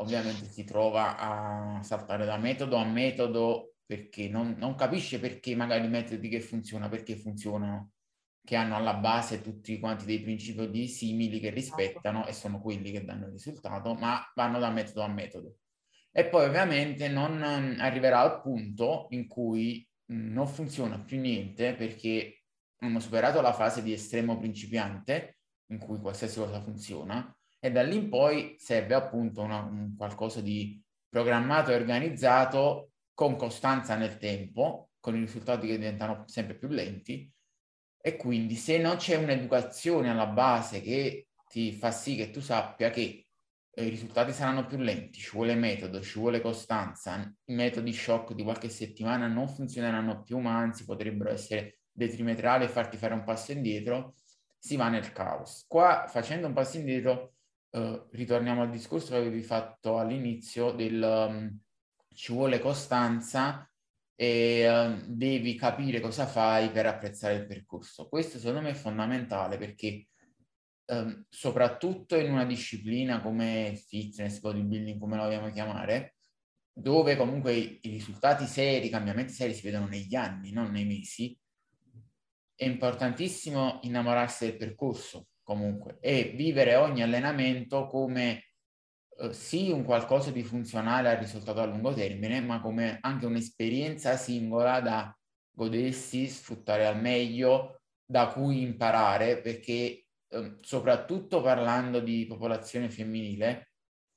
ovviamente 0.00 0.46
si 0.46 0.64
trova 0.64 1.16
a 1.16 1.82
saltare 1.82 2.26
da 2.26 2.36
metodo 2.36 2.76
a 2.76 2.84
metodo 2.84 3.74
perché 3.86 4.28
non, 4.28 4.56
non 4.58 4.74
capisce 4.74 5.20
perché 5.20 5.54
magari 5.54 5.84
i 5.86 5.88
metodi 5.88 6.28
che 6.28 6.40
funzionano, 6.40 6.90
perché 6.90 7.16
funzionano 7.16 7.92
che 8.44 8.56
hanno 8.56 8.74
alla 8.74 8.94
base 8.94 9.40
tutti 9.40 9.78
quanti 9.78 10.04
dei 10.04 10.20
principi 10.20 10.68
di 10.68 10.88
simili 10.88 11.38
che 11.38 11.50
rispettano 11.50 12.26
e 12.26 12.32
sono 12.32 12.60
quelli 12.60 12.90
che 12.90 13.04
danno 13.04 13.26
il 13.26 13.32
risultato, 13.32 13.94
ma 13.94 14.20
vanno 14.34 14.58
da 14.58 14.70
metodo 14.70 15.02
a 15.02 15.08
metodo. 15.08 15.56
E 16.10 16.26
poi 16.26 16.46
ovviamente 16.46 17.08
non 17.08 17.36
mm, 17.36 17.80
arriverà 17.80 18.20
al 18.20 18.42
punto 18.42 19.06
in 19.10 19.28
cui 19.28 19.86
non 20.12 20.46
funziona 20.46 20.98
più 20.98 21.18
niente 21.20 21.74
perché 21.74 22.42
hanno 22.78 23.00
superato 23.00 23.40
la 23.40 23.52
fase 23.52 23.82
di 23.82 23.92
estremo 23.92 24.38
principiante 24.38 25.38
in 25.66 25.78
cui 25.78 25.98
qualsiasi 25.98 26.38
cosa 26.38 26.60
funziona 26.60 27.34
e 27.58 27.70
da 27.70 27.82
lì 27.82 27.96
in 27.96 28.08
poi 28.08 28.56
serve 28.58 28.94
appunto 28.94 29.40
una, 29.42 29.60
un 29.60 29.94
qualcosa 29.96 30.40
di 30.40 30.82
programmato 31.08 31.70
e 31.70 31.76
organizzato 31.76 32.90
con 33.14 33.36
costanza 33.36 33.94
nel 33.94 34.18
tempo, 34.18 34.90
con 34.98 35.14
i 35.14 35.20
risultati 35.20 35.66
che 35.66 35.76
diventano 35.76 36.24
sempre 36.26 36.56
più 36.56 36.68
lenti. 36.68 37.30
E 38.00 38.16
quindi 38.16 38.56
se 38.56 38.78
non 38.78 38.96
c'è 38.96 39.16
un'educazione 39.16 40.10
alla 40.10 40.26
base 40.26 40.80
che 40.80 41.28
ti 41.46 41.72
fa 41.72 41.92
sì 41.92 42.16
che 42.16 42.30
tu 42.30 42.40
sappia 42.40 42.90
che 42.90 43.26
i 43.74 43.88
risultati 43.88 44.32
saranno 44.32 44.66
più 44.66 44.76
lenti, 44.78 45.18
ci 45.18 45.30
vuole 45.32 45.54
metodo, 45.54 46.00
ci 46.02 46.18
vuole 46.18 46.40
costanza, 46.40 47.32
i 47.46 47.54
metodi 47.54 47.92
shock 47.92 48.34
di 48.34 48.42
qualche 48.42 48.68
settimana 48.68 49.26
non 49.28 49.48
funzioneranno 49.48 50.22
più, 50.22 50.38
ma 50.38 50.56
anzi 50.56 50.84
potrebbero 50.84 51.30
essere 51.30 51.80
detrimetrali 51.90 52.64
e 52.64 52.68
farti 52.68 52.96
fare 52.96 53.14
un 53.14 53.24
passo 53.24 53.52
indietro, 53.52 54.14
si 54.58 54.76
va 54.76 54.88
nel 54.88 55.12
caos. 55.12 55.64
Qua 55.66 56.06
facendo 56.08 56.46
un 56.46 56.52
passo 56.52 56.76
indietro 56.76 57.34
eh, 57.70 58.06
ritorniamo 58.10 58.62
al 58.62 58.70
discorso 58.70 59.12
che 59.12 59.16
avevi 59.16 59.42
fatto 59.42 59.98
all'inizio 59.98 60.72
del 60.72 61.02
um, 61.02 61.60
ci 62.14 62.32
vuole 62.32 62.58
costanza 62.58 63.66
e 64.14 64.68
uh, 64.68 65.02
devi 65.06 65.54
capire 65.54 66.00
cosa 66.00 66.26
fai 66.26 66.70
per 66.70 66.86
apprezzare 66.86 67.34
il 67.36 67.46
percorso. 67.46 68.08
Questo 68.08 68.38
secondo 68.38 68.60
me 68.60 68.70
è 68.70 68.74
fondamentale 68.74 69.56
perché 69.56 70.08
um, 70.92 71.24
soprattutto 71.28 72.16
in 72.16 72.30
una 72.30 72.44
disciplina 72.44 73.20
come 73.20 73.80
fitness, 73.86 74.40
bodybuilding, 74.40 75.00
come 75.00 75.16
la 75.16 75.24
vogliamo 75.24 75.50
chiamare, 75.50 76.16
dove 76.72 77.16
comunque 77.16 77.54
i, 77.54 77.80
risultati 77.82 78.46
seri, 78.46 78.86
i 78.86 78.90
cambiamenti 78.90 79.32
seri 79.32 79.54
si 79.54 79.62
vedono 79.62 79.86
negli 79.86 80.14
anni, 80.14 80.52
non 80.52 80.70
nei 80.70 80.84
mesi, 80.84 81.36
è 82.54 82.64
importantissimo 82.64 83.80
innamorarsi 83.82 84.44
del 84.44 84.56
percorso 84.56 85.28
comunque 85.42 85.98
e 86.00 86.32
vivere 86.36 86.76
ogni 86.76 87.02
allenamento 87.02 87.86
come 87.86 88.44
eh, 89.18 89.32
sì 89.32 89.70
un 89.70 89.82
qualcosa 89.82 90.30
di 90.30 90.44
funzionale 90.44 91.10
al 91.10 91.16
risultato 91.16 91.60
a 91.60 91.66
lungo 91.66 91.92
termine, 91.92 92.40
ma 92.40 92.60
come 92.60 92.98
anche 93.00 93.26
un'esperienza 93.26 94.16
singola 94.16 94.80
da 94.80 95.16
godersi, 95.50 96.28
sfruttare 96.28 96.86
al 96.86 97.00
meglio, 97.00 97.80
da 98.04 98.28
cui 98.28 98.62
imparare, 98.62 99.40
perché 99.40 100.01
soprattutto 100.60 101.40
parlando 101.42 102.00
di 102.00 102.26
popolazione 102.26 102.90
femminile, 102.90 103.72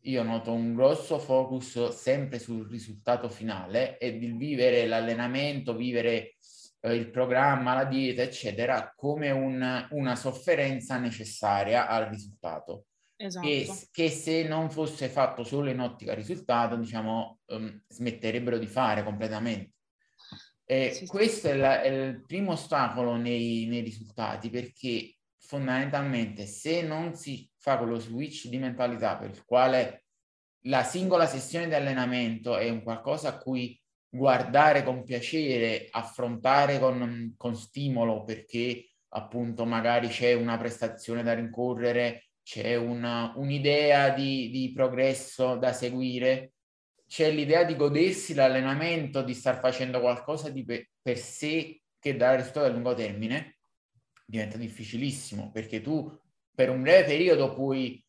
io 0.05 0.23
noto 0.23 0.51
un 0.51 0.75
grosso 0.75 1.17
focus 1.17 1.89
sempre 1.89 2.39
sul 2.39 2.69
risultato 2.69 3.27
finale 3.29 3.97
e 3.97 4.17
di 4.17 4.31
vivere 4.31 4.85
l'allenamento, 4.85 5.75
vivere 5.75 6.35
eh, 6.81 6.93
il 6.93 7.09
programma, 7.09 7.73
la 7.73 7.85
dieta, 7.85 8.21
eccetera, 8.21 8.93
come 8.95 9.31
un, 9.31 9.87
una 9.91 10.15
sofferenza 10.15 10.97
necessaria 10.99 11.87
al 11.87 12.05
risultato 12.05 12.85
esatto. 13.15 13.47
che, 13.47 13.67
che, 13.91 14.09
se 14.09 14.43
non 14.43 14.69
fosse 14.69 15.07
fatto 15.07 15.43
solo 15.43 15.69
in 15.69 15.79
ottica 15.79 16.13
risultato, 16.13 16.75
diciamo, 16.75 17.39
um, 17.47 17.81
smetterebbero 17.87 18.57
di 18.57 18.67
fare 18.67 19.03
completamente. 19.03 19.73
E 20.63 20.91
sì, 20.93 21.05
questo 21.05 21.47
sì. 21.47 21.53
È, 21.53 21.55
la, 21.55 21.81
è, 21.81 21.87
il 21.87 22.23
primo 22.25 22.53
ostacolo 22.53 23.15
nei, 23.15 23.65
nei 23.67 23.81
risultati 23.81 24.49
perché 24.49 25.14
fondamentalmente 25.45 26.45
se 26.45 26.81
non 26.81 27.15
si 27.15 27.49
fa 27.57 27.77
quello 27.77 27.99
switch 27.99 28.47
di 28.47 28.57
mentalità 28.57 29.17
per 29.17 29.29
il 29.29 29.43
quale 29.45 30.05
la 30.65 30.83
singola 30.83 31.27
sessione 31.27 31.67
di 31.67 31.73
allenamento 31.73 32.57
è 32.57 32.69
un 32.69 32.81
qualcosa 32.81 33.29
a 33.29 33.37
cui 33.37 33.79
guardare 34.09 34.83
con 34.83 35.03
piacere, 35.03 35.87
affrontare 35.91 36.79
con, 36.79 37.33
con 37.37 37.55
stimolo 37.55 38.23
perché 38.23 38.89
appunto 39.09 39.65
magari 39.65 40.07
c'è 40.07 40.33
una 40.33 40.57
prestazione 40.57 41.21
da 41.23 41.33
rincorrere 41.33 42.25
c'è 42.45 42.75
una, 42.75 43.33
un'idea 43.37 44.11
di, 44.11 44.51
di 44.51 44.71
progresso 44.71 45.55
da 45.55 45.73
seguire, 45.73 46.51
c'è 47.07 47.31
l'idea 47.31 47.63
di 47.63 47.75
godersi 47.75 48.35
l'allenamento, 48.35 49.23
di 49.23 49.33
star 49.33 49.59
facendo 49.59 49.99
qualcosa 49.99 50.51
di 50.51 50.63
per, 50.63 50.87
per 51.01 51.17
sé 51.17 51.81
che 51.97 52.15
dà 52.15 52.35
risultato 52.35 52.67
a 52.67 52.69
lungo 52.69 52.93
termine, 52.93 53.54
diventa 54.25 54.57
difficilissimo 54.57 55.51
perché 55.51 55.81
tu 55.81 56.11
per 56.53 56.69
un 56.69 56.81
breve 56.81 57.05
periodo 57.05 57.53
puoi 57.53 58.03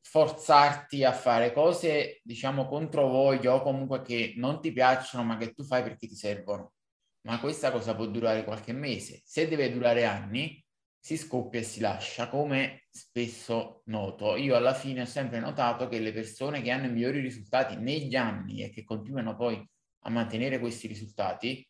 forzarti 0.00 1.02
a 1.04 1.12
fare 1.12 1.52
cose, 1.52 2.20
diciamo, 2.22 2.66
contro 2.66 3.08
voglia 3.08 3.54
o 3.54 3.62
comunque 3.62 4.02
che 4.02 4.34
non 4.36 4.60
ti 4.60 4.72
piacciono 4.72 5.24
ma 5.24 5.36
che 5.36 5.52
tu 5.52 5.64
fai 5.64 5.82
perché 5.82 6.06
ti 6.06 6.14
servono. 6.14 6.72
Ma 7.22 7.40
questa 7.40 7.70
cosa 7.70 7.94
può 7.94 8.06
durare 8.06 8.44
qualche 8.44 8.72
mese. 8.72 9.22
Se 9.24 9.48
deve 9.48 9.72
durare 9.72 10.04
anni, 10.04 10.62
si 11.00 11.16
scoppia 11.16 11.60
e 11.60 11.62
si 11.62 11.80
lascia, 11.80 12.28
come 12.28 12.84
spesso 12.90 13.82
noto. 13.86 14.36
Io 14.36 14.56
alla 14.56 14.74
fine 14.74 15.02
ho 15.02 15.06
sempre 15.06 15.40
notato 15.40 15.88
che 15.88 15.98
le 16.00 16.12
persone 16.12 16.62
che 16.62 16.70
hanno 16.70 16.86
i 16.86 16.90
migliori 16.90 17.20
risultati 17.20 17.76
negli 17.76 18.14
anni 18.14 18.62
e 18.62 18.70
che 18.70 18.84
continuano 18.84 19.36
poi 19.36 19.62
a 20.06 20.10
mantenere 20.10 20.58
questi 20.58 20.86
risultati, 20.86 21.66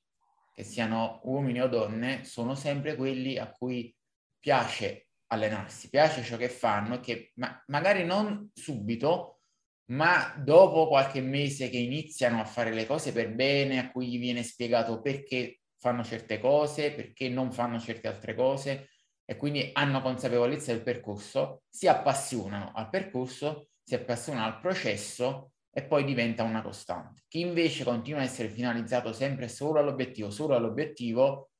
che 0.55 0.63
siano 0.63 1.21
uomini 1.25 1.61
o 1.61 1.67
donne, 1.67 2.25
sono 2.25 2.55
sempre 2.55 2.95
quelli 2.95 3.37
a 3.39 3.51
cui 3.51 3.93
piace 4.39 5.09
allenarsi, 5.27 5.89
piace 5.91 6.23
ciò 6.23 6.37
che 6.37 6.49
fanno, 6.49 7.01
che 7.01 7.33
ma- 7.35 7.61
magari 7.67 8.05
non 8.05 8.51
subito, 8.55 9.41
ma 9.87 10.33
dopo 10.39 10.87
qualche 10.87 11.21
mese 11.21 11.69
che 11.69 11.79
iniziano 11.79 12.41
a 12.41 12.45
fare 12.45 12.73
le 12.73 12.87
cose 12.87 13.13
per 13.13 13.35
bene, 13.35 13.81
a 13.81 13.91
cui 13.91 14.07
gli 14.07 14.19
viene 14.19 14.45
spiegato 14.45 15.01
perché 15.01 15.61
fanno 15.77 16.05
certe 16.05 16.39
cose, 16.39 16.93
perché 16.93 17.29
non 17.29 17.53
fanno 17.53 17.81
certe 17.81 18.07
altre 18.07 18.35
cose 18.37 18.91
e 19.25 19.37
quindi 19.37 19.71
hanno 19.73 20.03
consapevolezza 20.03 20.73
del 20.73 20.83
percorso, 20.83 21.65
si 21.69 21.89
appassionano 21.89 22.71
al 22.75 22.89
percorso, 22.91 23.71
si 23.83 23.95
appassionano 23.95 24.47
al 24.47 24.61
processo 24.61 25.54
e 25.75 25.85
poi 25.85 26.05
diventa 26.05 26.43
una 26.45 26.63
costante. 26.63 27.25
Chi 27.29 27.41
invece 27.41 27.85
continua 27.85 28.21
a 28.21 28.25
essere 28.25 28.49
finalizzato 28.49 29.13
sempre 29.13 29.49
solo 29.49 29.81
all'obiettivo, 29.81 30.31
solo 30.31 30.55
all'obiettivo, 30.55 31.51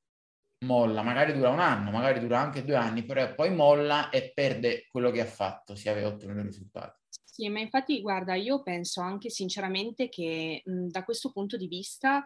molla, 0.65 1.01
magari 1.03 1.33
dura 1.33 1.49
un 1.49 1.59
anno, 1.59 1.91
magari 1.91 2.19
dura 2.19 2.39
anche 2.39 2.63
due 2.63 2.75
anni, 2.75 3.03
però 3.05 3.33
poi 3.35 3.51
molla 3.53 4.09
e 4.09 4.31
perde 4.33 4.87
quello 4.89 5.11
che 5.11 5.21
ha 5.21 5.25
fatto, 5.25 5.75
se 5.75 5.89
aveva 5.89 6.07
ottenuto 6.09 6.39
i 6.39 6.43
risultati. 6.43 6.99
Sì, 7.23 7.49
ma 7.49 7.59
infatti 7.59 8.01
guarda, 8.01 8.35
io 8.35 8.61
penso 8.63 9.01
anche 9.01 9.29
sinceramente 9.29 10.07
che 10.09 10.61
mh, 10.63 10.87
da 10.87 11.03
questo 11.03 11.31
punto 11.31 11.57
di 11.57 11.67
vista 11.67 12.23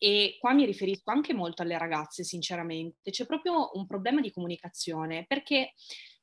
e 0.00 0.36
qua 0.40 0.52
mi 0.54 0.64
riferisco 0.64 1.10
anche 1.10 1.34
molto 1.34 1.62
alle 1.62 1.76
ragazze, 1.76 2.22
sinceramente, 2.24 3.10
c'è 3.10 3.26
proprio 3.26 3.70
un 3.74 3.86
problema 3.86 4.20
di 4.20 4.30
comunicazione, 4.32 5.24
perché 5.26 5.74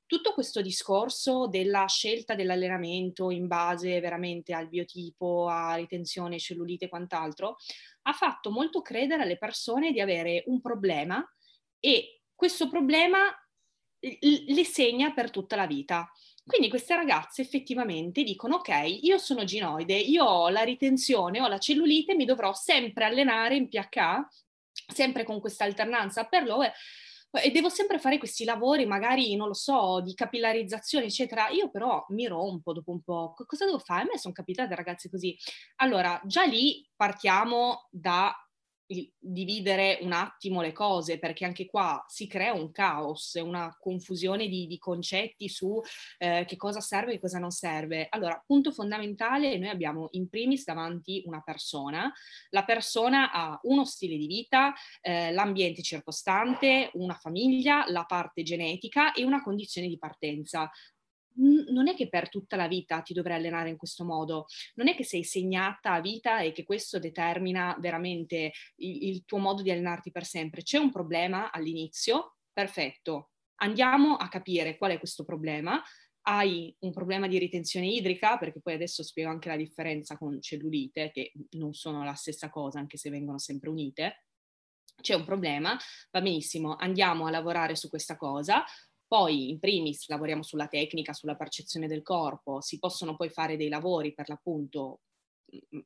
tutto 0.06 0.34
questo 0.34 0.62
discorso 0.62 1.48
della 1.48 1.86
scelta 1.88 2.36
dell'allenamento 2.36 3.32
in 3.32 3.48
base 3.48 4.00
veramente 4.00 4.54
al 4.54 4.68
biotipo, 4.68 5.48
a 5.48 5.76
ritenzione, 5.76 6.40
cellulite 6.40 6.86
e 6.86 6.90
quant'altro, 6.90 7.58
ha 8.04 8.14
fatto 8.14 8.52
molto 8.52 8.82
credere 8.82 9.24
alle 9.24 9.38
persone 9.38 9.92
di 9.92 10.00
avere 10.00 10.44
un 10.48 10.62
problema 10.62 11.24
e 11.80 12.22
questo 12.36 12.70
problema 12.70 13.34
le 14.00 14.64
segna 14.64 15.14
per 15.14 15.32
tutta 15.32 15.56
la 15.56 15.66
vita. 15.66 16.10
Quindi 16.46 16.70
queste 16.70 16.96
ragazze 16.96 17.42
effettivamente 17.42 18.22
dicono 18.22 18.58
ok, 18.58 19.00
io 19.02 19.18
sono 19.18 19.44
ginoide, 19.46 19.96
io 19.96 20.24
ho 20.24 20.50
la 20.50 20.62
ritenzione, 20.62 21.42
ho 21.42 21.48
la 21.48 21.58
cellulite, 21.58 22.14
mi 22.14 22.26
dovrò 22.26 22.54
sempre 22.54 23.06
allenare 23.06 23.56
in 23.56 23.68
PH, 23.68 24.28
sempre 24.94 25.24
con 25.24 25.40
questa 25.40 25.64
alternanza 25.64 26.26
per 26.26 26.44
l'OE 26.44 26.72
e 27.36 27.52
devo 27.52 27.70
sempre 27.70 28.00
fare 28.00 28.18
questi 28.18 28.44
lavori, 28.44 28.86
magari, 28.86 29.36
non 29.36 29.48
lo 29.48 29.54
so, 29.54 30.02
di 30.02 30.14
capillarizzazione, 30.14 31.06
eccetera. 31.06 31.50
Io 31.50 31.70
però 31.70 32.06
mi 32.10 32.28
rompo 32.28 32.74
dopo 32.74 32.92
un 32.92 33.02
po'. 33.02 33.34
Cosa 33.46 33.66
devo 33.66 33.80
fare? 33.80 34.04
A 34.04 34.06
me 34.12 34.18
sono 34.18 34.34
capitate 34.34 34.76
ragazze 34.76 35.10
così. 35.10 35.38
Allora, 35.78 36.20
già 36.26 36.44
lì 36.44 36.88
partiamo 36.96 37.88
da 37.92 38.34
dividere 39.20 40.00
un 40.02 40.12
attimo 40.12 40.62
le 40.62 40.72
cose, 40.72 41.18
perché 41.18 41.46
anche 41.46 41.66
qua 41.66 42.04
si 42.08 42.28
crea 42.28 42.54
un 42.54 42.72
caos, 42.72 43.34
una 43.36 43.76
confusione 43.80 44.48
di, 44.48 44.68
di 44.68 44.78
concetti 44.78 45.50
su 45.50 45.82
eh, 46.18 46.46
che 46.48 46.56
cosa 46.56 46.80
serve 46.80 47.14
e 47.14 47.20
cosa 47.20 47.40
non 47.40 47.52
serve. 47.52 48.08
Allora, 48.10 48.42
punto 48.46 48.72
fondamentale, 48.72 49.58
noi 49.58 49.70
abbiamo 49.70 50.08
in 50.12 50.30
primis 50.30 50.64
davanti 50.66 51.24
una 51.26 51.42
persona, 51.42 52.12
la 52.50 52.64
persona 52.64 53.32
ha 53.32 53.60
uno 53.64 53.86
stile 53.86 54.18
di 54.18 54.28
vita, 54.28 54.74
eh, 55.02 55.32
l'ambiente 55.32 55.82
circostante, 55.82 56.92
una 56.94 57.16
famiglia, 57.16 57.86
la 57.88 58.06
parte 58.06 58.44
genetica 58.44 59.14
e 59.14 59.24
una 59.24 59.42
condizione 59.42 59.88
di 59.88 59.98
partenza 59.98 60.70
non 61.38 61.88
è 61.88 61.96
che 61.96 62.10
per 62.10 62.30
tutta 62.30 62.56
la 62.56 62.68
vita 62.68 63.02
ti 63.02 63.14
dovrai 63.14 63.38
allenare 63.38 63.70
in 63.70 63.78
questo 63.78 64.06
modo, 64.06 64.46
non 64.76 64.88
è 64.88 64.96
che 64.96 65.04
sei 65.04 65.24
segnata 65.24 65.94
a 65.94 66.02
vita 66.02 66.40
e 66.40 66.52
che 66.52 66.64
questo 66.64 67.00
determina 67.00 67.76
veramente 67.80 68.52
il, 68.78 69.04
il 69.10 69.26
tuo 69.26 69.38
modo 69.38 69.62
di 69.62 69.72
allenarti 69.72 70.12
per 70.12 70.26
sempre. 70.26 70.64
C'è 70.64 70.78
un 70.78 70.92
problema 70.92 71.52
all'inizio, 71.52 72.38
perfetto, 72.52 73.32
andiamo 73.56 74.16
a 74.16 74.28
capire 74.28 74.78
qual 74.78 74.92
è 74.92 75.00
questo 75.00 75.24
problema. 75.24 75.82
Hai 76.28 76.76
un 76.80 76.92
problema 76.92 77.28
di 77.28 77.38
ritenzione 77.38 77.88
idrica, 77.88 78.38
perché 78.38 78.60
poi 78.60 78.74
adesso 78.74 79.04
spiego 79.04 79.30
anche 79.30 79.50
la 79.50 79.58
differenza 79.58 80.18
con 80.18 80.42
cellulite, 80.42 81.12
che 81.12 81.32
non 81.52 81.74
sono 81.74 82.04
la 82.04 82.16
stessa 82.16 82.50
cosa, 82.50 82.80
anche 82.80 82.98
se 82.98 83.12
vengono 83.12 83.38
sempre 83.38 83.70
unite 83.70 84.26
c'è 85.02 85.14
un 85.14 85.26
problema, 85.26 85.78
va 86.12 86.22
benissimo, 86.22 86.76
andiamo 86.76 87.26
a 87.26 87.30
lavorare 87.30 87.76
su 87.76 87.90
questa 87.90 88.16
cosa, 88.16 88.64
poi, 89.16 89.50
in 89.50 89.60
primis, 89.60 90.10
lavoriamo 90.10 90.44
sulla 90.44 90.68
tecnica, 90.68 91.14
sulla 91.14 91.38
percezione 91.38 91.88
del 91.88 92.02
corpo, 92.02 92.60
si 92.60 92.80
possono 92.80 93.16
poi 93.16 93.30
fare 93.30 93.56
dei 93.56 93.70
lavori 93.70 94.14
per 94.14 94.28
l'appunto 94.28 95.04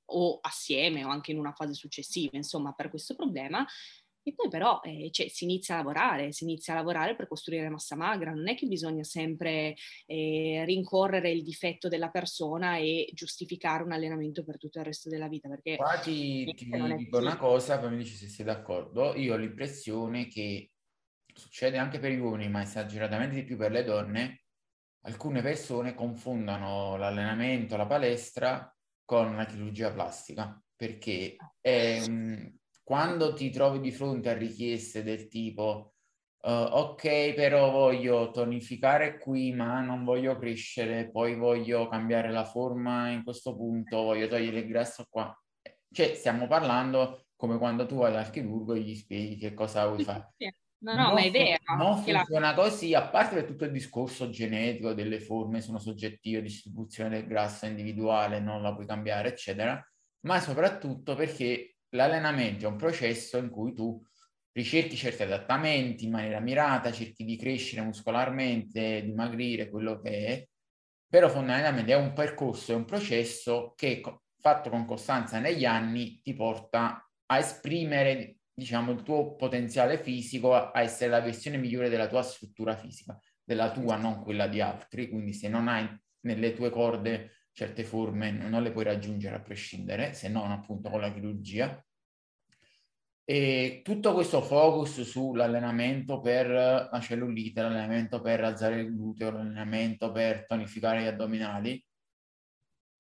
o 0.05 0.39
assieme 0.41 1.05
o 1.05 1.09
anche 1.09 1.29
in 1.29 1.37
una 1.37 1.51
fase 1.51 1.75
successiva, 1.75 2.37
insomma, 2.37 2.73
per 2.73 2.89
questo 2.89 3.13
problema. 3.13 3.63
E 4.23 4.33
poi 4.33 4.49
però 4.49 4.79
eh, 4.83 5.09
cioè, 5.11 5.27
si 5.27 5.43
inizia 5.43 5.75
a 5.75 5.77
lavorare, 5.77 6.31
si 6.31 6.43
inizia 6.43 6.73
a 6.73 6.77
lavorare 6.77 7.15
per 7.15 7.27
costruire 7.27 7.69
massa 7.69 7.95
magra, 7.95 8.33
non 8.33 8.47
è 8.47 8.55
che 8.55 8.65
bisogna 8.65 9.03
sempre 9.03 9.75
eh, 10.07 10.63
rincorrere 10.65 11.29
il 11.29 11.43
difetto 11.43 11.87
della 11.87 12.09
persona 12.09 12.77
e 12.77 13.09
giustificare 13.13 13.83
un 13.83 13.91
allenamento 13.91 14.43
per 14.43 14.57
tutto 14.57 14.79
il 14.79 14.85
resto 14.85 15.07
della 15.07 15.27
vita. 15.27 15.47
Perché 15.49 15.75
Qua 15.75 15.99
ti, 15.99 16.51
ti 16.55 16.65
dico 16.65 17.17
una 17.19 17.37
cosa, 17.37 17.77
poi 17.77 17.91
mi 17.91 17.97
dici 17.97 18.15
se 18.15 18.27
sei 18.27 18.45
d'accordo. 18.45 19.13
Io 19.15 19.35
ho 19.35 19.37
l'impressione 19.37 20.27
che 20.27 20.71
succede 21.39 21.77
anche 21.77 21.97
per 21.97 22.11
gli 22.11 22.19
uomini, 22.19 22.49
ma 22.49 22.61
esageratamente 22.61 23.35
di 23.35 23.43
più 23.43 23.57
per 23.57 23.71
le 23.71 23.83
donne, 23.83 24.43
alcune 25.05 25.41
persone 25.41 25.95
confondono 25.95 26.97
l'allenamento, 26.97 27.77
la 27.77 27.87
palestra 27.87 28.75
con 29.05 29.35
la 29.35 29.45
chirurgia 29.45 29.91
plastica, 29.91 30.61
perché 30.75 31.35
è, 31.59 32.03
quando 32.83 33.33
ti 33.33 33.49
trovi 33.49 33.79
di 33.79 33.91
fronte 33.91 34.29
a 34.29 34.37
richieste 34.37 35.01
del 35.01 35.27
tipo 35.27 35.93
uh, 36.41 36.49
ok, 36.49 37.33
però 37.33 37.71
voglio 37.71 38.31
tonificare 38.31 39.17
qui, 39.17 39.53
ma 39.53 39.81
non 39.81 40.03
voglio 40.03 40.37
crescere, 40.37 41.09
poi 41.09 41.35
voglio 41.35 41.87
cambiare 41.87 42.31
la 42.31 42.45
forma 42.45 43.09
in 43.09 43.23
questo 43.23 43.55
punto, 43.55 44.03
voglio 44.03 44.27
togliere 44.27 44.59
il 44.59 44.67
grasso 44.67 45.05
qua. 45.09 45.35
Cioè, 45.91 46.13
stiamo 46.13 46.47
parlando 46.47 47.25
come 47.35 47.57
quando 47.57 47.85
tu 47.85 47.95
vai 47.95 48.11
dal 48.11 48.29
chirurgo 48.29 48.73
e 48.73 48.81
gli 48.81 48.95
spieghi 48.95 49.37
che 49.37 49.53
cosa 49.53 49.87
vuoi 49.87 50.03
fare. 50.03 50.33
No, 50.81 50.93
no, 50.93 51.03
non 51.03 51.13
ma 51.13 51.21
è 51.21 51.31
vero. 51.31 51.57
Non 51.77 52.01
funziona 52.01 52.49
la... 52.49 52.53
così, 52.53 52.93
a 52.93 53.07
parte 53.09 53.35
per 53.35 53.45
tutto 53.45 53.65
il 53.65 53.71
discorso 53.71 54.29
genetico 54.29 54.93
delle 54.93 55.19
forme 55.19 55.61
sono 55.61 55.77
soggettive, 55.77 56.41
distribuzione 56.41 57.09
del 57.09 57.27
grasso 57.27 57.65
individuale, 57.65 58.39
non 58.39 58.61
la 58.61 58.73
puoi 58.73 58.85
cambiare, 58.85 59.29
eccetera, 59.29 59.85
ma 60.21 60.39
soprattutto 60.39 61.15
perché 61.15 61.75
l'allenamento 61.89 62.65
è 62.65 62.69
un 62.69 62.77
processo 62.77 63.37
in 63.37 63.49
cui 63.49 63.73
tu 63.73 64.01
ricerchi 64.51 64.95
certi 64.95 65.23
adattamenti 65.23 66.05
in 66.05 66.11
maniera 66.11 66.39
mirata, 66.39 66.91
cerchi 66.91 67.23
di 67.25 67.37
crescere 67.37 67.81
muscolarmente, 67.81 69.03
dimagrire, 69.03 69.69
quello 69.69 69.99
che 69.99 70.25
è, 70.25 70.47
però 71.07 71.27
fondamentalmente 71.29 71.91
è 71.91 71.95
un 71.95 72.13
percorso, 72.13 72.71
è 72.71 72.75
un 72.75 72.85
processo 72.85 73.73
che 73.75 74.01
fatto 74.39 74.69
con 74.69 74.85
costanza 74.85 75.39
negli 75.39 75.65
anni 75.65 76.21
ti 76.21 76.33
porta 76.33 77.05
a 77.25 77.37
esprimere 77.37 78.38
diciamo, 78.59 78.91
il 78.91 79.01
tuo 79.01 79.35
potenziale 79.35 79.97
fisico 79.97 80.53
a 80.53 80.71
essere 80.75 81.09
la 81.09 81.21
versione 81.21 81.57
migliore 81.57 81.89
della 81.89 82.07
tua 82.07 82.21
struttura 82.21 82.75
fisica, 82.75 83.17
della 83.43 83.71
tua, 83.71 83.95
non 83.95 84.21
quella 84.21 84.47
di 84.47 84.61
altri. 84.61 85.09
Quindi 85.09 85.33
se 85.33 85.47
non 85.49 85.67
hai 85.67 85.87
nelle 86.21 86.53
tue 86.53 86.69
corde 86.69 87.47
certe 87.51 87.83
forme, 87.83 88.31
non 88.31 88.61
le 88.61 88.71
puoi 88.71 88.83
raggiungere 88.83 89.35
a 89.35 89.41
prescindere, 89.41 90.13
se 90.13 90.29
non 90.29 90.51
appunto 90.51 90.89
con 90.89 91.01
la 91.01 91.11
chirurgia. 91.11 91.83
E 93.23 93.81
tutto 93.83 94.13
questo 94.13 94.41
focus 94.41 95.01
sull'allenamento 95.01 96.19
per 96.19 96.47
la 96.47 96.99
cellulite, 97.01 97.61
l'allenamento 97.61 98.21
per 98.21 98.43
alzare 98.43 98.81
il 98.81 98.95
gluteo, 98.95 99.31
l'allenamento 99.31 100.11
per 100.11 100.45
tonificare 100.47 101.03
gli 101.03 101.07
addominali, 101.07 101.83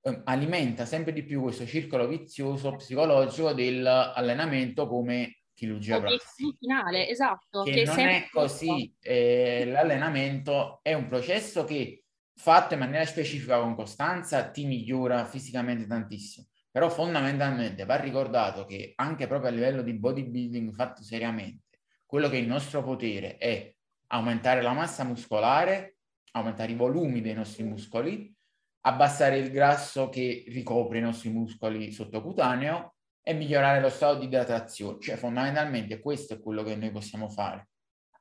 eh, 0.01 0.21
alimenta 0.25 0.85
sempre 0.85 1.11
di 1.13 1.23
più 1.23 1.41
questo 1.41 1.65
circolo 1.65 2.07
vizioso 2.07 2.75
psicologico 2.75 3.53
dell'allenamento 3.53 4.87
come 4.87 5.38
chirurgia 5.59 5.99
plastica. 5.99 6.55
finale, 6.57 7.09
esatto. 7.09 7.63
Che, 7.63 7.71
che 7.71 7.83
non 7.83 7.99
è 7.99 8.27
così. 8.31 8.93
Eh, 9.01 9.65
l'allenamento 9.65 10.79
è 10.81 10.93
un 10.93 11.07
processo 11.07 11.65
che 11.65 12.05
fatto 12.33 12.75
in 12.75 12.79
maniera 12.79 13.05
specifica 13.05 13.59
con 13.59 13.75
costanza 13.75 14.49
ti 14.49 14.65
migliora 14.65 15.25
fisicamente 15.25 15.85
tantissimo. 15.85 16.47
Però 16.71 16.89
fondamentalmente 16.89 17.83
va 17.83 17.97
ricordato 17.97 18.63
che 18.63 18.93
anche 18.95 19.27
proprio 19.27 19.49
a 19.49 19.53
livello 19.53 19.81
di 19.81 19.93
bodybuilding 19.93 20.71
fatto 20.73 21.03
seriamente, 21.03 21.65
quello 22.05 22.29
che 22.29 22.37
è 22.37 22.41
il 22.41 22.47
nostro 22.47 22.81
potere 22.81 23.37
è 23.37 23.73
aumentare 24.11 24.61
la 24.61 24.71
massa 24.71 25.03
muscolare, 25.03 25.97
aumentare 26.31 26.71
i 26.71 26.75
volumi 26.75 27.21
dei 27.21 27.33
nostri 27.33 27.63
muscoli, 27.63 28.33
abbassare 28.81 29.39
il 29.39 29.51
grasso 29.51 30.07
che 30.07 30.45
ricopre 30.47 30.99
i 30.99 31.01
nostri 31.01 31.29
muscoli 31.29 31.91
sottocutaneo 31.91 32.93
e 33.29 33.33
migliorare 33.35 33.79
lo 33.79 33.89
stato 33.89 34.17
di 34.17 34.25
idratazione. 34.25 34.99
Cioè, 34.99 35.15
fondamentalmente 35.15 35.99
questo 36.01 36.33
è 36.33 36.39
quello 36.39 36.63
che 36.63 36.75
noi 36.75 36.89
possiamo 36.89 37.29
fare. 37.29 37.67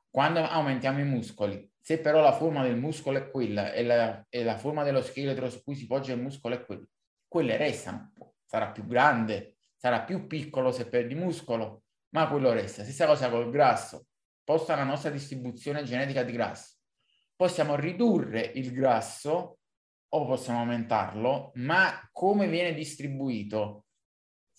Quando 0.07 0.39
aumentiamo 0.39 0.99
i 0.99 1.03
muscoli, 1.03 1.67
se 1.81 1.99
però 1.99 2.21
la 2.21 2.31
forma 2.31 2.61
del 2.61 2.77
muscolo 2.77 3.17
è 3.17 3.31
quella 3.31 3.73
e 3.73 3.83
la, 3.83 4.23
e 4.29 4.43
la 4.43 4.55
forma 4.55 4.83
dello 4.83 5.01
scheletro 5.01 5.49
su 5.49 5.63
cui 5.63 5.73
si 5.73 5.87
poggia 5.87 6.13
il 6.13 6.21
muscolo 6.21 6.53
è 6.53 6.63
quella, 6.63 6.85
quelle 7.27 7.57
restano. 7.57 8.13
Sarà 8.45 8.69
più 8.69 8.85
grande, 8.85 9.55
sarà 9.75 10.03
più 10.03 10.27
piccolo 10.27 10.71
se 10.71 10.87
perdi 10.87 11.15
muscolo, 11.15 11.85
ma 12.09 12.27
quello 12.29 12.51
resta. 12.51 12.83
Stessa 12.83 13.07
cosa 13.07 13.31
col 13.31 13.49
grasso. 13.49 14.05
Posta 14.43 14.75
la 14.75 14.83
nostra 14.83 15.09
distribuzione 15.09 15.81
genetica 15.81 16.21
di 16.21 16.33
grasso. 16.33 16.75
Possiamo 17.35 17.75
ridurre 17.75 18.41
il 18.41 18.71
grasso 18.71 19.57
o 20.07 20.25
possiamo 20.27 20.59
aumentarlo, 20.59 21.49
ma 21.55 22.07
come 22.11 22.47
viene 22.47 22.75
distribuito 22.75 23.85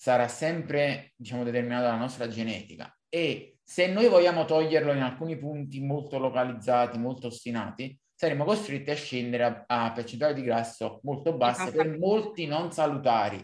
sarà 0.00 0.28
sempre 0.28 1.12
diciamo, 1.14 1.44
determinato 1.44 1.82
dalla 1.84 1.98
nostra 1.98 2.26
genetica. 2.26 2.90
e 3.10 3.58
se 3.62 3.86
noi 3.86 4.08
vogliamo 4.08 4.46
toglierlo 4.46 4.92
in 4.92 5.02
alcuni 5.02 5.36
punti 5.36 5.80
molto 5.80 6.18
localizzati, 6.18 6.98
molto 6.98 7.26
ostinati, 7.26 7.96
saremo 8.14 8.44
costretti 8.44 8.90
a 8.90 8.96
scendere 8.96 9.44
a, 9.44 9.64
a 9.66 9.92
percentuali 9.92 10.34
di 10.34 10.42
grasso 10.42 11.00
molto 11.02 11.36
basse 11.36 11.70
per 11.70 11.98
molti 11.98 12.46
non 12.46 12.72
salutari. 12.72 13.40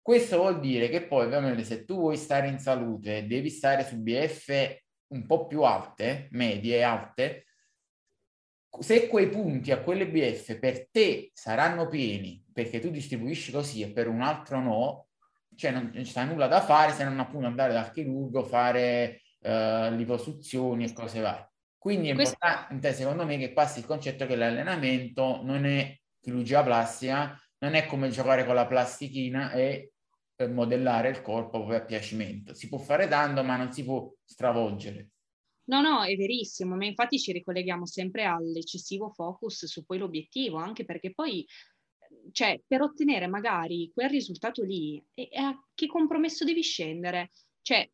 Questo 0.00 0.36
vuol 0.36 0.60
dire 0.60 0.88
che 0.88 1.06
poi 1.06 1.24
ovviamente 1.24 1.64
se 1.64 1.84
tu 1.84 1.96
vuoi 1.96 2.16
stare 2.16 2.46
in 2.48 2.58
salute 2.58 3.26
devi 3.26 3.48
stare 3.48 3.82
su 3.84 3.96
BF 3.96 4.78
un 5.08 5.26
po' 5.26 5.46
più 5.46 5.62
alte, 5.62 6.28
medie 6.32 6.76
e 6.76 6.82
alte, 6.82 7.46
se 8.78 9.08
quei 9.08 9.28
punti 9.30 9.72
a 9.72 9.80
quelle 9.80 10.06
BF 10.06 10.58
per 10.58 10.90
te 10.90 11.30
saranno 11.32 11.88
pieni 11.88 12.44
perché 12.52 12.80
tu 12.80 12.90
distribuisci 12.90 13.50
così 13.50 13.80
e 13.80 13.90
per 13.92 14.08
un 14.08 14.20
altro 14.20 14.60
no, 14.60 15.05
cioè 15.56 15.70
non, 15.70 15.90
non 15.92 16.02
c'è 16.02 16.24
nulla 16.24 16.46
da 16.46 16.60
fare 16.60 16.92
se 16.92 17.04
non 17.04 17.18
appunto 17.18 17.46
andare 17.46 17.72
dal 17.72 17.90
chirurgo, 17.90 18.44
fare 18.44 19.22
uh, 19.40 19.94
liposuzioni 19.94 20.84
e 20.84 20.92
cose 20.92 21.20
varie. 21.20 21.50
Quindi 21.78 22.08
è 22.08 22.10
importante, 22.12 22.92
secondo 22.92 23.24
me, 23.24 23.38
che 23.38 23.52
passi 23.52 23.78
il 23.78 23.86
concetto 23.86 24.26
che 24.26 24.34
l'allenamento 24.34 25.40
non 25.44 25.64
è 25.64 25.96
chirurgia 26.20 26.62
plastica, 26.64 27.40
non 27.58 27.74
è 27.74 27.86
come 27.86 28.10
giocare 28.10 28.44
con 28.44 28.56
la 28.56 28.66
plastichina 28.66 29.52
e 29.52 29.92
eh, 30.34 30.48
modellare 30.48 31.10
il 31.10 31.22
corpo 31.22 31.64
per 31.64 31.84
piacimento. 31.84 32.54
Si 32.54 32.68
può 32.68 32.78
fare 32.78 33.06
tanto, 33.06 33.44
ma 33.44 33.56
non 33.56 33.72
si 33.72 33.84
può 33.84 34.12
stravolgere. 34.24 35.10
No, 35.68 35.80
no, 35.80 36.04
è 36.04 36.14
verissimo, 36.16 36.76
ma 36.76 36.84
infatti 36.84 37.18
ci 37.18 37.32
ricolleghiamo 37.32 37.86
sempre 37.86 38.24
all'eccessivo 38.24 39.10
focus 39.10 39.66
su 39.66 39.84
poi 39.84 39.98
l'obiettivo, 39.98 40.58
anche 40.58 40.84
perché 40.84 41.12
poi, 41.12 41.46
cioè, 42.32 42.60
per 42.66 42.82
ottenere 42.82 43.26
magari 43.26 43.90
quel 43.92 44.08
risultato 44.08 44.62
lì, 44.62 45.02
e, 45.14 45.28
e 45.30 45.38
a 45.38 45.58
che 45.74 45.86
compromesso 45.86 46.44
devi 46.44 46.62
scendere? 46.62 47.30
Cioè, 47.62 47.88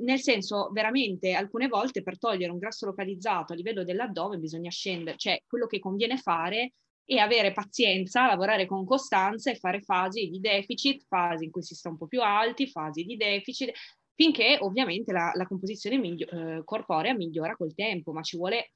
nel 0.00 0.20
senso, 0.20 0.70
veramente, 0.72 1.34
alcune 1.34 1.68
volte 1.68 2.02
per 2.02 2.18
togliere 2.18 2.50
un 2.50 2.58
grasso 2.58 2.86
localizzato 2.86 3.52
a 3.52 3.56
livello 3.56 3.84
dell'addome 3.84 4.38
bisogna 4.38 4.70
scendere, 4.70 5.18
cioè 5.18 5.42
quello 5.46 5.66
che 5.66 5.78
conviene 5.80 6.16
fare 6.16 6.72
è 7.04 7.16
avere 7.16 7.52
pazienza, 7.52 8.26
lavorare 8.26 8.64
con 8.64 8.86
costanza 8.86 9.50
e 9.50 9.56
fare 9.56 9.82
fasi 9.82 10.28
di 10.28 10.40
deficit, 10.40 11.04
fasi 11.06 11.44
in 11.44 11.50
cui 11.50 11.62
si 11.62 11.74
sta 11.74 11.90
un 11.90 11.98
po' 11.98 12.06
più 12.06 12.22
alti, 12.22 12.66
fasi 12.66 13.04
di 13.04 13.16
deficit, 13.16 13.72
finché 14.14 14.56
ovviamente 14.60 15.12
la, 15.12 15.32
la 15.34 15.46
composizione 15.46 15.98
miglio, 15.98 16.26
eh, 16.28 16.62
corporea 16.64 17.12
migliora 17.12 17.56
col 17.56 17.74
tempo, 17.74 18.12
ma 18.12 18.22
ci 18.22 18.36
vuole 18.36 18.70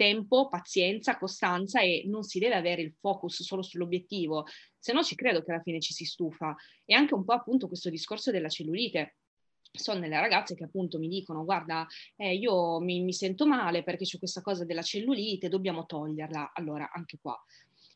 tempo, 0.00 0.48
pazienza, 0.48 1.18
costanza 1.18 1.82
e 1.82 2.04
non 2.06 2.22
si 2.22 2.38
deve 2.38 2.54
avere 2.54 2.80
il 2.80 2.94
focus 2.98 3.42
solo 3.42 3.60
sull'obiettivo, 3.60 4.46
se 4.78 4.94
no 4.94 5.02
ci 5.02 5.14
credo 5.14 5.42
che 5.42 5.50
alla 5.50 5.60
fine 5.60 5.78
ci 5.78 5.92
si 5.92 6.06
stufa. 6.06 6.56
E 6.86 6.94
anche 6.94 7.12
un 7.12 7.22
po' 7.22 7.34
appunto 7.34 7.68
questo 7.68 7.90
discorso 7.90 8.30
della 8.30 8.48
cellulite 8.48 9.16
sono 9.70 10.00
delle 10.00 10.18
ragazze 10.18 10.54
che 10.54 10.64
appunto 10.64 10.98
mi 10.98 11.06
dicono 11.06 11.44
guarda 11.44 11.86
eh, 12.16 12.34
io 12.34 12.80
mi, 12.80 13.02
mi, 13.02 13.12
sento 13.12 13.46
male 13.46 13.84
perché 13.84 14.04
c'è 14.04 14.18
questa 14.18 14.40
cosa 14.40 14.64
della 14.64 14.80
cellulite, 14.80 15.50
dobbiamo 15.50 15.84
toglierla. 15.84 16.52
Allora 16.54 16.90
anche 16.90 17.18
qua. 17.20 17.38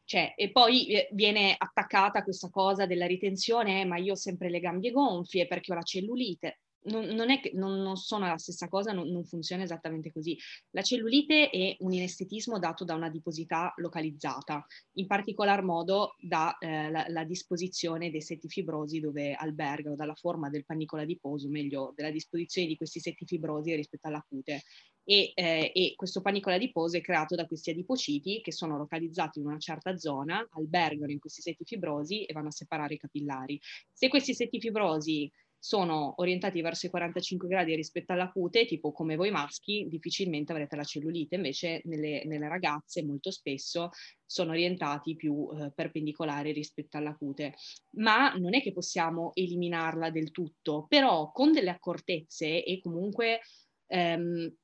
Cioè, 0.05 0.35
e 0.37 0.51
poi 0.51 0.89
eh, 0.89 1.09
viene 1.13 1.55
attaccata 1.57 2.23
questa 2.23 2.51
cosa 2.51 2.85
della 2.85 3.07
ritenzione, 3.07 3.81
eh, 3.81 3.85
ma 3.87 3.97
io 3.97 4.13
ho 4.13 4.17
sempre 4.17 4.51
le 4.51 4.61
gambe 4.61 4.91
gonfie 4.91 5.47
perché 5.47 5.73
ho 5.73 5.77
la 5.77 5.83
cellulite 5.83 6.59
non, 6.85 7.07
non, 7.07 7.31
è 7.31 7.41
che 7.41 7.53
non, 7.55 7.81
non, 7.81 7.97
sono 7.97 8.27
la 8.27 8.39
stessa 8.39 8.69
cosa, 8.69 8.93
non, 8.93 9.09
non, 9.11 9.25
funziona 9.25 9.63
esattamente 9.63 10.13
così. 10.13 10.37
La 10.71 10.83
cellulite 10.83 11.51
è 11.51 11.77
un 11.81 11.93
inestetismo 11.93 12.59
dato 12.59 12.85
da 12.85 12.95
una 12.95 13.07
adiposità 13.07 13.73
localizzata, 13.77 14.65
in 14.95 15.07
particolar 15.07 15.63
modo 15.63 16.17
dalla 16.19 16.57
eh, 16.59 17.27
disposizione 17.27 18.11
dei 18.11 18.23
setti 18.23 18.49
fibrosi 18.49 19.01
dove 19.01 19.35
albergano, 19.35 19.97
dalla 19.97 20.15
forma 20.15 20.51
del 20.51 20.65
panicola 20.65 21.03
adiposo, 21.03 21.49
meglio, 21.49 21.93
della 21.95 22.11
disposizione 22.11 22.69
di 22.69 22.77
questi 22.77 23.01
setti 23.01 23.25
fibrosi 23.27 23.75
rispetto 23.75 24.09
alla 24.09 24.25
cute. 24.27 24.63
E, 25.07 25.33
eh, 25.35 25.71
e, 25.75 25.93
questo 25.97 26.23
panicola 26.23 26.55
adiposo 26.55 26.97
è 26.97 27.03
creato 27.03 27.35
da 27.35 27.47
questi 27.47 27.69
adipociti 27.69 28.41
che 28.41 28.53
sono 28.53 28.79
localizzati 28.79 29.39
in 29.39 29.47
una 29.47 29.59
certa 29.59 29.99
zona, 29.99 30.47
albergano 30.53 31.13
in 31.13 31.19
questi 31.19 31.43
setti 31.43 31.65
fibrosi 31.65 32.25
e 32.25 32.33
vanno 32.33 32.49
a 32.49 32.53
separare 32.53 32.95
i 32.95 32.99
capillari. 32.99 33.61
Se 33.93 34.09
questi 34.09 34.33
setti 34.35 34.59
fibrosi 34.59 35.31
sono 35.65 36.13
orientati 36.17 36.61
verso 36.61 36.85
i 36.85 36.91
45 36.91 37.49
gradi 37.49 37.75
rispetto 37.75 38.13
alla 38.13 38.31
cute, 38.31 38.67
tipo 38.67 38.93
come 38.93 39.17
voi 39.17 39.31
maschi, 39.31 39.87
difficilmente 39.89 40.53
avrete 40.53 40.77
la 40.77 40.85
cellulite, 40.85 41.37
invece 41.37 41.81
nelle, 41.85 42.23
nelle 42.27 42.49
ragazze 42.49 43.03
molto 43.03 43.31
spesso 43.31 43.89
sono 44.27 44.51
orientati 44.51 45.17
più 45.17 45.49
eh, 45.57 45.73
perpendicolari 45.75 46.53
rispetto 46.53 46.99
alla 46.99 47.17
cute. 47.17 47.55
Ma 47.97 48.35
non 48.35 48.55
è 48.55 48.61
che 48.61 48.75
possiamo 48.75 49.31
eliminarla 49.33 50.11
del 50.11 50.33
tutto, 50.33 50.85
però 50.87 51.33
con 51.33 51.51
delle 51.51 51.71
accortezze 51.71 52.63
e 52.63 52.81
comunque 52.83 53.41
ehm, 53.87 54.55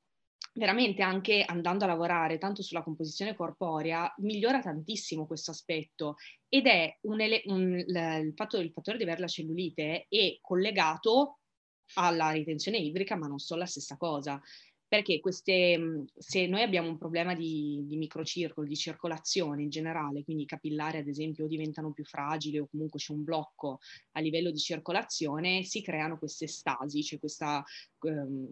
veramente 0.52 1.02
anche 1.02 1.42
andando 1.46 1.84
a 1.84 1.88
lavorare 1.88 2.38
tanto 2.38 2.62
sulla 2.62 2.82
composizione 2.82 3.34
corporea 3.36 4.12
migliora 4.18 4.60
tantissimo 4.60 5.26
questo 5.26 5.50
aspetto 5.52 6.16
ed 6.48 6.66
è 6.66 6.98
un 7.02 7.20
ele- 7.20 7.42
un, 7.46 7.76
l- 7.76 8.24
il, 8.24 8.32
fatto, 8.34 8.58
il 8.58 8.72
fattore 8.72 8.96
di 8.96 9.04
avere 9.04 9.20
la 9.20 9.28
cellulite 9.28 10.06
è 10.08 10.38
collegato 10.40 11.38
alla 11.94 12.30
ritenzione 12.30 12.78
idrica 12.78 13.16
ma 13.16 13.26
non 13.26 13.38
sono 13.38 13.60
la 13.60 13.66
stessa 13.66 13.96
cosa 13.96 14.40
perché 14.90 15.20
queste, 15.20 15.78
mhmm, 15.78 16.04
se 16.18 16.48
noi 16.48 16.62
abbiamo 16.62 16.88
un 16.88 16.98
problema 16.98 17.32
di, 17.32 17.84
di 17.86 17.96
microcircolo, 17.96 18.66
di 18.66 18.74
circolazione 18.74 19.62
in 19.62 19.68
generale, 19.68 20.24
quindi 20.24 20.42
i 20.42 20.46
capillari 20.46 20.98
ad 20.98 21.06
esempio 21.06 21.46
diventano 21.46 21.92
più 21.92 22.04
fragili 22.04 22.58
o 22.58 22.66
comunque 22.68 22.98
c'è 22.98 23.12
un 23.12 23.22
blocco 23.22 23.78
a 24.14 24.20
livello 24.20 24.50
di 24.50 24.58
circolazione, 24.58 25.62
si 25.62 25.80
creano 25.80 26.18
queste 26.18 26.48
stasi, 26.48 27.04
cioè 27.04 27.20
questa, 27.20 27.62
um, 28.00 28.48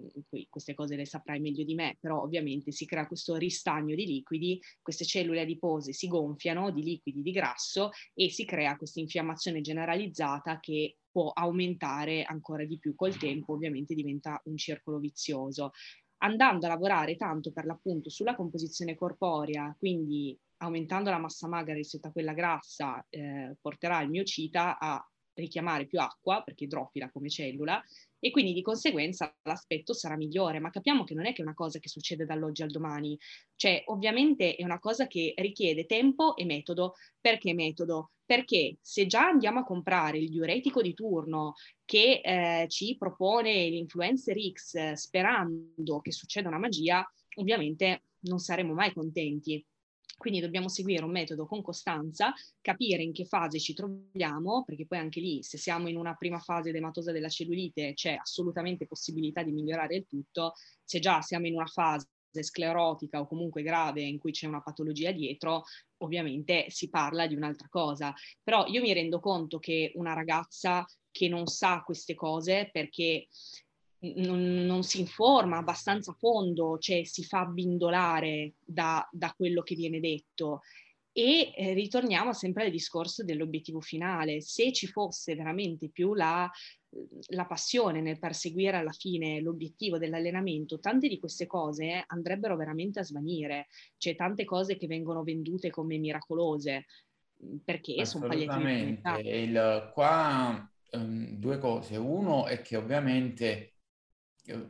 queste 0.48 0.74
cose 0.74 0.94
le 0.94 1.06
saprai 1.06 1.40
meglio 1.40 1.64
di 1.64 1.74
me, 1.74 1.96
però 1.98 2.22
ovviamente 2.22 2.70
si 2.70 2.86
crea 2.86 3.08
questo 3.08 3.34
ristagno 3.34 3.96
di 3.96 4.06
liquidi, 4.06 4.62
queste 4.80 5.04
cellule 5.04 5.40
adipose 5.40 5.92
si 5.92 6.06
gonfiano 6.06 6.70
di 6.70 6.84
liquidi, 6.84 7.20
di 7.20 7.32
grasso 7.32 7.90
e 8.14 8.30
si 8.30 8.44
crea 8.44 8.76
questa 8.76 9.00
infiammazione 9.00 9.60
generalizzata 9.60 10.60
che 10.60 10.98
può 11.10 11.32
aumentare 11.34 12.22
ancora 12.22 12.64
di 12.64 12.78
più 12.78 12.94
col 12.94 13.16
tempo, 13.16 13.54
ovviamente 13.54 13.92
diventa 13.92 14.40
un 14.44 14.56
circolo 14.56 15.00
vizioso 15.00 15.72
andando 16.18 16.66
a 16.66 16.70
lavorare 16.70 17.16
tanto 17.16 17.52
per 17.52 17.64
l'appunto 17.64 18.10
sulla 18.10 18.34
composizione 18.34 18.94
corporea, 18.94 19.74
quindi 19.78 20.38
aumentando 20.58 21.10
la 21.10 21.18
massa 21.18 21.48
magra 21.48 21.74
rispetto 21.74 22.08
a 22.08 22.12
quella 22.12 22.32
grassa, 22.32 23.04
eh, 23.08 23.56
porterà 23.60 24.00
il 24.00 24.10
miocita 24.10 24.78
a 24.78 25.04
richiamare 25.34 25.86
più 25.86 26.00
acqua, 26.00 26.42
perché 26.42 26.64
idrofila 26.64 27.10
come 27.10 27.28
cellula, 27.28 27.82
e 28.20 28.30
quindi 28.30 28.52
di 28.52 28.62
conseguenza 28.62 29.34
l'aspetto 29.42 29.92
sarà 29.92 30.16
migliore, 30.16 30.58
ma 30.58 30.70
capiamo 30.70 31.04
che 31.04 31.14
non 31.14 31.26
è 31.26 31.32
che 31.32 31.42
è 31.42 31.44
una 31.44 31.54
cosa 31.54 31.78
che 31.78 31.88
succede 31.88 32.24
dall'oggi 32.24 32.62
al 32.62 32.70
domani, 32.70 33.18
cioè 33.56 33.82
ovviamente 33.86 34.56
è 34.56 34.64
una 34.64 34.78
cosa 34.78 35.06
che 35.06 35.34
richiede 35.36 35.86
tempo 35.86 36.36
e 36.36 36.44
metodo. 36.44 36.94
Perché 37.20 37.54
metodo? 37.54 38.12
Perché 38.24 38.76
se 38.80 39.06
già 39.06 39.26
andiamo 39.26 39.60
a 39.60 39.64
comprare 39.64 40.18
il 40.18 40.28
diuretico 40.28 40.82
di 40.82 40.94
turno 40.94 41.54
che 41.84 42.20
eh, 42.22 42.66
ci 42.68 42.96
propone 42.98 43.68
l'influencer 43.68 44.36
X 44.52 44.92
sperando 44.92 46.00
che 46.00 46.12
succeda 46.12 46.48
una 46.48 46.58
magia, 46.58 47.06
ovviamente 47.36 48.04
non 48.20 48.38
saremo 48.38 48.74
mai 48.74 48.92
contenti. 48.92 49.64
Quindi 50.16 50.40
dobbiamo 50.40 50.68
seguire 50.68 51.04
un 51.04 51.10
metodo 51.10 51.46
con 51.46 51.62
costanza, 51.62 52.32
capire 52.60 53.02
in 53.02 53.12
che 53.12 53.24
fase 53.24 53.60
ci 53.60 53.72
troviamo, 53.74 54.64
perché 54.64 54.86
poi 54.86 54.98
anche 54.98 55.20
lì, 55.20 55.42
se 55.42 55.58
siamo 55.58 55.88
in 55.88 55.96
una 55.96 56.14
prima 56.14 56.38
fase 56.38 56.70
edematosa 56.70 57.12
della 57.12 57.28
cellulite, 57.28 57.94
c'è 57.94 58.16
assolutamente 58.20 58.86
possibilità 58.86 59.42
di 59.42 59.52
migliorare 59.52 59.96
il 59.96 60.06
tutto. 60.06 60.54
Se 60.82 60.98
già 60.98 61.20
siamo 61.20 61.46
in 61.46 61.54
una 61.54 61.66
fase 61.66 62.08
sclerotica 62.40 63.20
o 63.20 63.26
comunque 63.26 63.62
grave 63.62 64.02
in 64.02 64.18
cui 64.18 64.32
c'è 64.32 64.46
una 64.46 64.62
patologia 64.62 65.12
dietro, 65.12 65.64
ovviamente 65.98 66.66
si 66.68 66.88
parla 66.88 67.26
di 67.26 67.34
un'altra 67.34 67.68
cosa. 67.68 68.12
Però 68.42 68.66
io 68.66 68.80
mi 68.80 68.92
rendo 68.92 69.20
conto 69.20 69.58
che 69.58 69.92
una 69.94 70.14
ragazza 70.14 70.84
che 71.10 71.28
non 71.28 71.46
sa 71.46 71.82
queste 71.84 72.14
cose 72.14 72.68
perché 72.72 73.28
non, 74.00 74.64
non, 74.64 74.82
si 74.82 75.00
informa 75.00 75.58
abbastanza 75.58 76.12
a 76.12 76.16
fondo, 76.18 76.78
cioè 76.78 77.04
si 77.04 77.24
fa 77.24 77.44
bindolare 77.44 78.54
da, 78.64 79.06
da 79.10 79.32
quello 79.36 79.62
che 79.62 79.74
viene 79.74 80.00
detto. 80.00 80.62
E 81.12 81.52
eh, 81.56 81.72
ritorniamo 81.72 82.32
sempre 82.32 82.64
al 82.64 82.70
discorso 82.70 83.24
dell'obiettivo 83.24 83.80
finale. 83.80 84.40
Se 84.40 84.72
ci 84.72 84.86
fosse 84.86 85.34
veramente 85.34 85.88
più 85.88 86.14
la, 86.14 86.48
la, 87.30 87.44
passione 87.44 88.00
nel 88.00 88.20
perseguire 88.20 88.76
alla 88.76 88.92
fine 88.92 89.40
l'obiettivo 89.40 89.98
dell'allenamento, 89.98 90.78
tante 90.78 91.08
di 91.08 91.18
queste 91.18 91.46
cose 91.46 92.04
andrebbero 92.06 92.56
veramente 92.56 93.00
a 93.00 93.04
svanire. 93.04 93.66
C'è 93.96 94.14
tante 94.14 94.44
cose 94.44 94.76
che 94.76 94.86
vengono 94.86 95.24
vendute 95.24 95.70
come 95.70 95.98
miracolose 95.98 96.86
perché 97.64 98.04
sono 98.04 98.28
palliativi. 98.28 99.00
Il, 99.24 99.90
qua 99.92 100.70
um, 100.92 101.36
due 101.36 101.58
cose. 101.58 101.96
Uno 101.96 102.46
è 102.46 102.60
che 102.60 102.76
ovviamente 102.76 103.77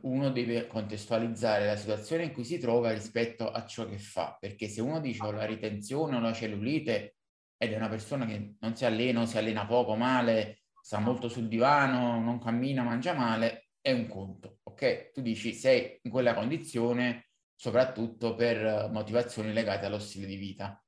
uno 0.03 0.31
deve 0.31 0.67
contestualizzare 0.67 1.67
la 1.67 1.77
situazione 1.77 2.25
in 2.25 2.33
cui 2.33 2.45
si 2.45 2.59
trova 2.59 2.93
rispetto 2.93 3.51
a 3.51 3.64
ciò 3.67 3.87
che 3.87 3.99
fa, 3.99 4.37
perché 4.38 4.69
se 4.69 4.81
uno 4.81 5.01
dice 5.01 5.25
ho 5.25 5.31
la 5.31 5.45
ritenzione 5.45 6.17
o 6.17 6.21
la 6.21 6.33
cellulite 6.33 7.17
ed 7.57 7.73
è 7.73 7.77
una 7.77 7.88
persona 7.88 8.25
che 8.27 8.55
non 8.61 8.77
si 8.77 8.85
allena 8.85 9.27
si 9.27 9.38
allena 9.38 9.67
poco, 9.67 9.95
male, 9.97 10.62
sta 10.81 10.99
molto 10.99 11.29
sul 11.29 11.49
divano, 11.49 12.21
non 12.21 12.38
cammina, 12.38 12.83
mangia 12.83 13.14
male, 13.14 13.69
è 13.81 13.93
un 13.93 14.07
conto, 14.07 14.59
ok? 14.62 15.11
Tu 15.12 15.21
dici 15.21 15.53
sei 15.53 15.99
in 16.03 16.11
quella 16.11 16.35
condizione 16.35 17.29
soprattutto 17.55 18.35
per 18.35 18.88
motivazioni 18.93 19.53
legate 19.53 19.87
allo 19.87 19.99
stile 19.99 20.27
di 20.27 20.37
vita. 20.37 20.83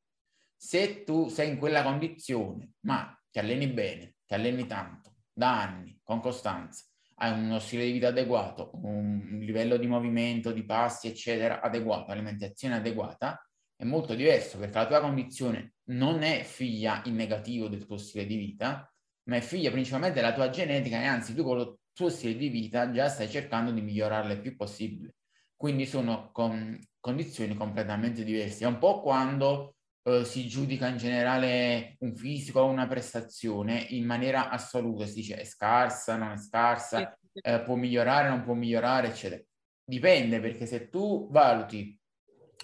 Se 0.57 1.05
tu 1.05 1.29
sei 1.29 1.51
in 1.51 1.59
quella 1.59 1.83
condizione, 1.83 2.75
ma 2.81 3.19
ti 3.31 3.39
alleni 3.39 3.67
bene, 3.67 4.17
ti 4.25 4.35
alleni 4.35 4.67
tanto, 4.67 5.17
da 5.33 5.61
anni, 5.63 5.99
con 6.03 6.21
costanza, 6.21 6.85
hai 7.23 7.39
uno 7.39 7.59
stile 7.59 7.85
di 7.85 7.93
vita 7.93 8.09
adeguato, 8.09 8.71
un 8.83 9.39
livello 9.41 9.77
di 9.77 9.87
movimento, 9.87 10.53
di 10.53 10.65
passi, 10.65 11.07
eccetera, 11.09 11.61
adeguato, 11.61 12.11
alimentazione 12.11 12.77
adeguata, 12.77 13.47
è 13.77 13.85
molto 13.85 14.15
diverso 14.15 14.59
perché 14.59 14.79
la 14.79 14.87
tua 14.87 15.01
condizione 15.01 15.75
non 15.91 16.23
è 16.23 16.43
figlia 16.45 17.03
in 17.05 17.17
negativo 17.17 17.69
del 17.69 17.85
tuo 17.85 17.99
stile 17.99 18.25
di 18.25 18.37
vita, 18.37 18.91
ma 19.25 19.37
è 19.37 19.41
figlia 19.41 19.71
principalmente 19.71 20.21
della 20.21 20.33
tua 20.33 20.49
genetica 20.49 21.01
e 21.01 21.05
anzi 21.05 21.35
tu 21.35 21.43
con 21.43 21.59
il 21.59 21.77
tuo 21.93 22.09
stile 22.09 22.37
di 22.37 22.49
vita 22.49 22.91
già 22.91 23.09
stai 23.09 23.29
cercando 23.29 23.71
di 23.71 23.83
migliorarla 23.83 24.33
il 24.33 24.41
più 24.41 24.57
possibile. 24.57 25.17
Quindi 25.57 25.85
sono 25.85 26.31
con 26.33 26.79
condizioni 27.01 27.55
completamente 27.55 28.25
diverse. 28.25 28.65
È 28.65 28.67
un 28.67 28.79
po' 28.79 29.03
quando 29.03 29.75
eh, 30.03 30.25
si 30.25 30.49
giudica 30.49 30.89
in 30.89 30.97
generale 30.97 31.97
un 32.01 32.15
fisico 32.15 32.61
o 32.61 32.67
una 32.67 32.87
prestazione 32.87 33.87
in 33.91 34.05
maniera 34.05 34.49
assoluta, 34.49 35.07
si 35.07 35.15
dice 35.15 35.37
è 35.37 35.45
scarsa, 35.45 36.17
non 36.17 36.33
è 36.33 36.39
scarsa, 36.39 37.19
eh, 37.33 37.61
può 37.61 37.75
migliorare, 37.75 38.29
non 38.29 38.43
può 38.43 38.55
migliorare, 38.55 39.09
eccetera. 39.09 39.43
Dipende 39.85 40.41
perché 40.41 40.67
se 40.67 40.89
tu 40.89 41.29
valuti 41.31 41.99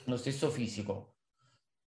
lo 0.05 0.17
stesso 0.17 0.51
fisico 0.51 1.17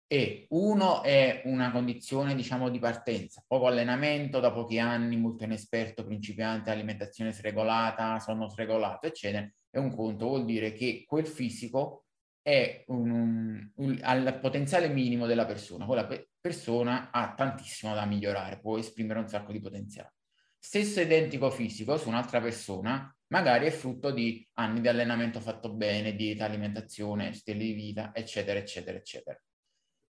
e 0.06 0.44
uno 0.50 1.02
è 1.02 1.40
una 1.46 1.70
condizione 1.70 2.34
diciamo 2.34 2.68
di 2.68 2.78
partenza, 2.78 3.42
poco 3.46 3.66
allenamento 3.66 4.40
da 4.40 4.52
pochi 4.52 4.78
anni, 4.78 5.16
molto 5.16 5.44
inesperto, 5.44 6.04
principiante, 6.04 6.70
alimentazione 6.70 7.32
sregolata, 7.32 8.18
sonno 8.18 8.46
sregolato, 8.46 9.06
eccetera, 9.06 9.50
è 9.70 9.78
un 9.78 9.90
conto, 9.90 10.26
vuol 10.26 10.44
dire 10.44 10.74
che 10.74 11.04
quel 11.06 11.26
fisico 11.26 12.01
è 12.42 12.84
un, 12.88 13.10
un, 13.10 13.70
un, 13.76 13.98
al 14.02 14.38
potenziale 14.40 14.88
minimo 14.88 15.26
della 15.26 15.46
persona, 15.46 15.86
quella 15.86 16.06
pe- 16.06 16.30
persona 16.40 17.10
ha 17.10 17.34
tantissimo 17.34 17.94
da 17.94 18.04
migliorare, 18.04 18.60
può 18.60 18.78
esprimere 18.78 19.20
un 19.20 19.28
sacco 19.28 19.52
di 19.52 19.60
potenziale. 19.60 20.14
Stesso 20.58 21.00
identico 21.00 21.50
fisico 21.50 21.96
su 21.96 22.08
un'altra 22.08 22.40
persona 22.40 23.14
magari 23.28 23.66
è 23.66 23.70
frutto 23.70 24.10
di 24.10 24.46
anni 24.54 24.80
di 24.80 24.88
allenamento 24.88 25.40
fatto 25.40 25.72
bene, 25.72 26.14
dieta, 26.14 26.44
alimentazione, 26.44 27.32
stile 27.32 27.58
di 27.58 27.72
vita, 27.72 28.10
eccetera, 28.14 28.58
eccetera, 28.58 28.98
eccetera. 28.98 29.40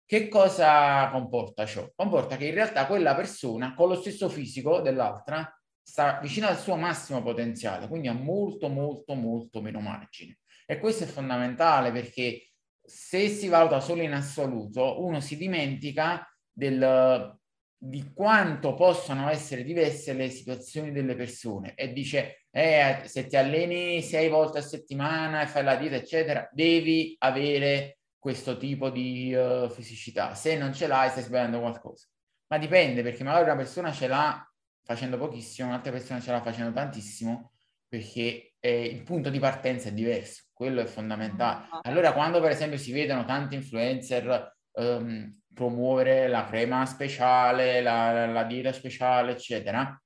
Che 0.06 0.28
cosa 0.28 1.08
comporta 1.10 1.64
ciò? 1.64 1.90
Comporta 1.94 2.36
che 2.36 2.46
in 2.46 2.54
realtà 2.54 2.86
quella 2.86 3.14
persona 3.14 3.74
con 3.74 3.88
lo 3.88 3.94
stesso 3.94 4.28
fisico 4.28 4.80
dell'altra 4.80 5.50
sta 5.80 6.18
vicino 6.20 6.46
al 6.46 6.58
suo 6.58 6.76
massimo 6.76 7.22
potenziale, 7.22 7.88
quindi 7.88 8.08
ha 8.08 8.12
molto, 8.12 8.68
molto, 8.68 9.14
molto 9.14 9.62
meno 9.62 9.80
margine. 9.80 10.40
E 10.66 10.78
questo 10.78 11.04
è 11.04 11.06
fondamentale 11.06 11.92
perché 11.92 12.50
se 12.82 13.28
si 13.28 13.48
valuta 13.48 13.80
solo 13.80 14.02
in 14.02 14.12
assoluto, 14.12 15.02
uno 15.02 15.20
si 15.20 15.36
dimentica 15.36 16.26
del, 16.50 17.38
di 17.76 18.12
quanto 18.14 18.74
possono 18.74 19.28
essere 19.28 19.62
diverse 19.62 20.12
le 20.12 20.30
situazioni 20.30 20.90
delle 20.92 21.14
persone 21.14 21.74
e 21.74 21.92
dice 21.92 22.46
eh, 22.50 23.02
se 23.04 23.26
ti 23.26 23.36
alleni 23.36 24.00
sei 24.00 24.28
volte 24.28 24.58
a 24.58 24.62
settimana 24.62 25.42
e 25.42 25.46
fai 25.46 25.64
la 25.64 25.76
dieta 25.76 25.96
eccetera 25.96 26.48
devi 26.52 27.14
avere 27.18 27.98
questo 28.18 28.56
tipo 28.56 28.88
di 28.88 29.34
uh, 29.34 29.68
fisicità. 29.68 30.34
Se 30.34 30.56
non 30.56 30.72
ce 30.72 30.86
l'hai 30.86 31.10
stai 31.10 31.24
sbagliando 31.24 31.60
qualcosa. 31.60 32.06
Ma 32.46 32.56
dipende 32.56 33.02
perché 33.02 33.22
magari 33.22 33.44
una 33.44 33.56
persona 33.56 33.92
ce 33.92 34.06
l'ha 34.06 34.50
facendo 34.82 35.18
pochissimo 35.18 35.68
un'altra 35.68 35.92
persona 35.92 36.20
ce 36.20 36.30
l'ha 36.30 36.42
facendo 36.42 36.72
tantissimo 36.72 37.52
perché 37.86 38.54
eh, 38.60 38.84
il 38.84 39.02
punto 39.02 39.30
di 39.30 39.38
partenza 39.38 39.88
è 39.88 39.92
diverso 39.92 40.43
quello 40.54 40.80
è 40.80 40.86
fondamentale 40.86 41.66
allora 41.82 42.14
quando 42.14 42.40
per 42.40 42.52
esempio 42.52 42.78
si 42.78 42.92
vedono 42.92 43.24
tanti 43.24 43.56
influencer 43.56 44.54
um, 44.74 45.30
promuovere 45.54 46.28
la 46.28 46.44
crema 46.44 46.84
speciale, 46.84 47.80
la, 47.80 48.26
la 48.26 48.44
dieta 48.44 48.72
speciale, 48.72 49.32
eccetera. 49.32 49.98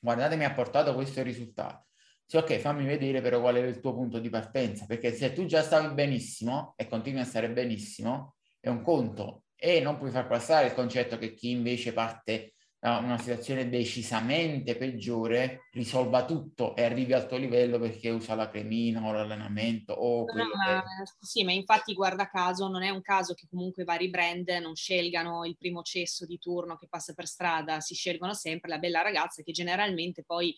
Guardate, 0.00 0.36
mi 0.36 0.44
ha 0.44 0.52
portato 0.52 0.94
questo 0.94 1.22
risultato. 1.22 1.86
Sì, 2.26 2.36
ok, 2.36 2.58
fammi 2.58 2.86
vedere 2.86 3.20
però 3.20 3.40
qual 3.40 3.56
è 3.56 3.60
il 3.60 3.80
tuo 3.80 3.92
punto 3.92 4.18
di 4.18 4.30
partenza, 4.30 4.86
perché 4.86 5.12
se 5.12 5.32
tu 5.32 5.44
già 5.44 5.62
stavi 5.62 5.92
benissimo 5.92 6.72
e 6.76 6.88
continui 6.88 7.20
a 7.20 7.24
stare 7.24 7.50
benissimo, 7.50 8.36
è 8.60 8.68
un 8.68 8.80
conto 8.80 9.44
e 9.56 9.80
non 9.80 9.98
puoi 9.98 10.10
far 10.10 10.26
passare 10.26 10.66
il 10.66 10.74
concetto 10.74 11.18
che 11.18 11.34
chi 11.34 11.50
invece 11.50 11.92
parte 11.92 12.54
una 12.90 13.16
situazione 13.16 13.70
decisamente 13.70 14.76
peggiore 14.76 15.68
risolva 15.72 16.26
tutto 16.26 16.76
e 16.76 16.84
arrivi 16.84 17.14
al 17.14 17.26
tuo 17.26 17.38
livello 17.38 17.78
perché 17.78 18.10
usa 18.10 18.34
la 18.34 18.50
cremina 18.50 19.02
o 19.02 19.12
l'allenamento 19.12 19.94
o 19.94 20.24
no, 20.26 20.44
ma, 20.54 20.82
che... 20.82 21.08
sì 21.20 21.44
ma 21.44 21.52
infatti 21.52 21.94
guarda 21.94 22.28
caso 22.28 22.68
non 22.68 22.82
è 22.82 22.90
un 22.90 23.00
caso 23.00 23.32
che 23.32 23.46
comunque 23.48 23.84
vari 23.84 24.10
brand 24.10 24.48
non 24.60 24.74
scelgano 24.74 25.46
il 25.46 25.56
primo 25.56 25.80
cesso 25.80 26.26
di 26.26 26.38
turno 26.38 26.76
che 26.76 26.86
passa 26.86 27.14
per 27.14 27.26
strada 27.26 27.80
si 27.80 27.94
scelgono 27.94 28.34
sempre 28.34 28.68
la 28.68 28.78
bella 28.78 29.00
ragazza 29.00 29.42
che 29.42 29.52
generalmente 29.52 30.22
poi 30.22 30.54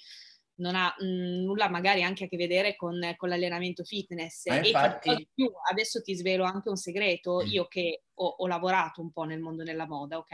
non 0.56 0.74
ha 0.74 0.94
mh, 0.98 1.04
mhmm, 1.04 1.44
nulla 1.44 1.68
magari 1.68 2.02
anche 2.02 2.24
a 2.24 2.28
che 2.28 2.36
vedere 2.36 2.76
con, 2.76 3.00
con 3.16 3.28
l'allenamento 3.28 3.84
fitness. 3.84 4.46
Ma 4.46 4.58
infatti... 4.58 5.10
E 5.10 5.28
più, 5.34 5.50
adesso 5.70 6.00
ti 6.02 6.14
svelo 6.14 6.44
anche 6.44 6.68
un 6.68 6.76
segreto, 6.76 7.42
mm. 7.42 7.46
io 7.46 7.66
che 7.66 8.02
ho, 8.14 8.26
ho, 8.26 8.46
lavorato 8.46 9.00
un 9.00 9.10
po' 9.10 9.24
nel 9.24 9.40
mondo 9.40 9.62
della 9.62 9.86
moda, 9.86 10.18
ok? 10.18 10.32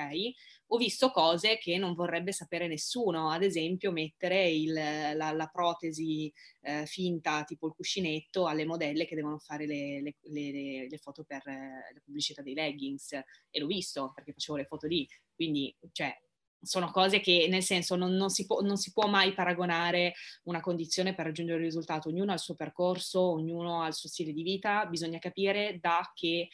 Ho 0.68 0.76
visto 0.76 1.11
cose 1.11 1.58
che 1.58 1.76
non 1.78 1.94
vorrebbe 1.94 2.32
sapere 2.32 2.68
nessuno, 2.68 3.30
ad 3.30 3.42
esempio 3.42 3.90
mettere 3.90 4.48
il, 4.48 4.72
la, 4.72 5.32
la, 5.32 5.50
protesi 5.52 6.32
eh, 6.61 6.87
finta, 6.87 7.44
tipo 7.44 7.66
il 7.66 7.74
cuscinetto, 7.74 8.46
alle 8.46 8.64
modelle 8.64 9.06
che 9.06 9.16
devono 9.16 9.38
fare 9.38 9.66
le, 9.66 10.00
le, 10.00 10.14
le, 10.22 10.88
le 10.88 10.98
foto 10.98 11.24
per 11.24 11.42
eh, 11.46 11.92
la 11.92 12.00
pubblicità 12.04 12.42
dei 12.42 12.54
leggings, 12.54 13.12
e 13.12 13.61
l'ho 13.61 13.66
visto 13.66 14.12
perché 14.14 14.32
facevo 14.32 14.58
le 14.58 14.64
foto 14.64 14.87
lì, 14.87 15.06
quindi, 15.35 15.74
cioè, 15.90 16.16
sono 16.62 16.90
cose 16.90 17.20
che 17.20 17.46
nel 17.51 17.62
senso 17.62 17.96
non, 17.96 18.12
non, 18.14 18.31
si 18.31 18.46
può, 18.46 18.61
non, 18.61 18.77
si 18.77 18.92
può, 18.92 19.09
mai 19.09 19.35
paragonare 19.35 20.14
una 20.44 20.61
condizione 20.61 21.14
per 21.14 21.27
raggiungere 21.27 21.59
il 21.59 21.64
risultato, 21.64 22.09
ognuno 22.09 22.31
ha 22.31 22.35
il 22.35 22.40
suo 22.40 22.55
percorso, 22.55 23.20
ognuno 23.20 23.83
ha 23.83 23.88
il 23.88 23.94
suo 23.94 24.09
stile 24.09 24.33
di 24.33 24.42
vita, 24.42 24.87
bisogna 24.87 25.18
capire 25.18 25.79
da 25.81 26.11
che 26.14 26.48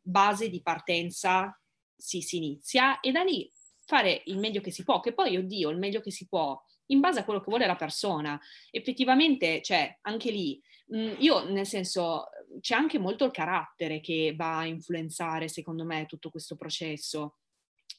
base 0.00 0.48
di 0.48 0.62
partenza 0.62 1.54
si, 1.94 2.22
si 2.22 2.38
inizia 2.38 3.00
e 3.00 3.12
da 3.12 3.22
lì 3.22 3.50
fare 3.84 4.22
il 4.26 4.38
meglio 4.38 4.60
che 4.60 4.70
si 4.70 4.82
può, 4.82 5.00
che 5.00 5.12
poi, 5.12 5.36
oddio, 5.36 5.68
il 5.70 5.78
meglio 5.78 6.00
che 6.00 6.10
si 6.10 6.26
può 6.26 6.60
in 6.86 7.00
base 7.00 7.20
a 7.20 7.24
quello 7.24 7.40
che 7.40 7.50
vuole 7.50 7.66
la 7.66 7.76
persona. 7.76 8.40
Effettivamente, 8.70 9.60
cioè, 9.62 9.98
anche 10.02 10.30
lì, 10.30 10.60
mh, 10.86 11.16
io 11.18 11.44
nel 11.50 11.66
senso, 11.66 12.28
c'è 12.60 12.74
anche 12.74 12.98
molto 12.98 13.24
il 13.24 13.30
carattere 13.30 14.00
che 14.00 14.34
va 14.36 14.58
a 14.58 14.66
influenzare, 14.66 15.48
secondo 15.48 15.84
me, 15.84 16.06
tutto 16.06 16.30
questo 16.30 16.56
processo 16.56 17.39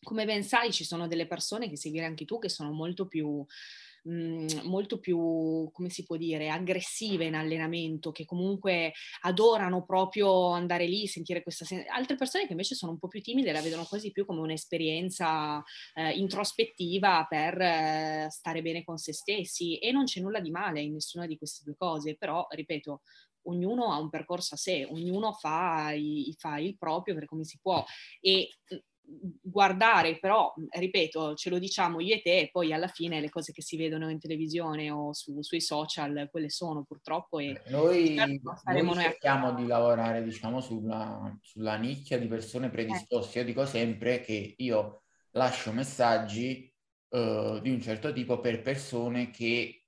come 0.04 0.26
ben 0.26 0.44
sai 0.44 0.72
ci 0.72 0.84
sono 0.84 1.08
delle 1.08 1.28
persone 1.28 1.70
che 1.70 1.78
seguire 1.78 2.06
anche 2.06 2.26
tu 2.26 2.40
che 2.40 2.50
sono 2.50 2.72
molto 2.72 3.08
più 3.08 3.46
mhmm, 4.04 4.62
molto 4.64 5.00
più, 5.00 5.70
come 5.72 5.90
si 5.90 6.04
può 6.04 6.16
dire, 6.16 6.50
aggressive 6.50 7.26
in 7.26 7.36
allenamento, 7.36 8.12
che 8.12 8.26
comunque 8.26 8.94
adorano 9.22 9.84
proprio 9.86 10.50
andare 10.50 10.86
lì, 10.88 11.08
sentire 11.08 11.44
questa... 11.44 11.66
Sen- 11.66 11.86
altre 11.90 12.16
persone 12.16 12.46
che 12.46 12.52
invece 12.52 12.76
sono 12.76 12.92
un 12.94 13.00
po' 13.00 13.08
più 13.08 13.22
timide 13.22 13.52
la 13.52 13.62
vedono 13.62 13.86
quasi 13.86 14.12
più 14.12 14.26
come 14.26 14.42
un'esperienza 14.42 15.64
eh, 15.94 16.12
introspettiva 16.12 17.26
per 17.30 17.60
eh, 17.60 18.28
stare 18.30 18.62
bene 18.62 18.84
con 18.84 18.98
se 18.98 19.14
stessi. 19.14 19.78
E 19.78 19.92
non 19.92 20.06
c'è 20.06 20.20
nulla 20.20 20.40
di 20.40 20.52
male 20.52 20.82
in 20.82 20.94
nessuna 20.94 21.26
di 21.28 21.38
queste 21.38 21.64
due 21.64 21.76
cose, 21.76 22.16
però, 22.16 22.46
ripeto, 22.50 23.02
ognuno 23.44 23.92
ha 23.92 23.98
un 23.98 24.10
percorso 24.10 24.54
a 24.54 24.58
sé, 24.58 24.86
ognuno 24.86 25.34
fa, 25.34 25.92
i, 25.94 26.34
fa 26.38 26.58
il 26.60 26.78
proprio 26.78 27.16
per 27.16 27.26
come 27.26 27.44
si 27.44 27.60
può. 27.62 27.84
E 28.20 28.50
mhmm, 28.70 28.80
guardare, 29.42 30.18
però, 30.20 30.54
ripeto, 30.70 31.36
ce 31.36 31.50
lo 31.50 31.60
diciamo 31.60 32.00
io 32.00 32.16
e 32.16 32.22
te, 32.22 32.40
e 32.40 32.50
poi 32.52 32.74
alla 32.74 32.88
fine 32.88 33.20
le 33.20 33.30
cose 33.30 33.52
che 33.52 33.62
si 33.62 33.78
vedono 33.78 34.10
in 34.10 34.20
televisione 34.20 34.90
o 34.92 35.14
su, 35.14 35.42
sui 35.42 35.62
social, 35.62 36.28
quelle 36.32 36.50
sono 36.50 36.84
purtroppo. 36.84 37.40
E 37.40 37.62
noi, 37.68 38.16
noi 38.16 38.94
cerchiamo 38.96 39.54
di 39.54 39.66
lavorare, 39.66 40.24
diciamo, 40.24 40.62
sulla, 40.62 41.38
sulla 41.42 41.76
nicchia 41.76 42.18
di 42.18 42.28
persone 42.28 42.70
predisposte. 42.70 43.38
Eh. 43.38 43.42
Io 43.42 43.48
dico 43.48 43.66
sempre 43.66 44.22
che 44.22 44.56
io 44.58 45.04
lascio 45.32 45.72
messaggi 45.72 46.74
uh, 47.10 47.60
di 47.60 47.70
un 47.70 47.82
certo 47.82 48.12
tipo 48.14 48.40
per 48.40 48.62
persone 48.62 49.30
che 49.30 49.86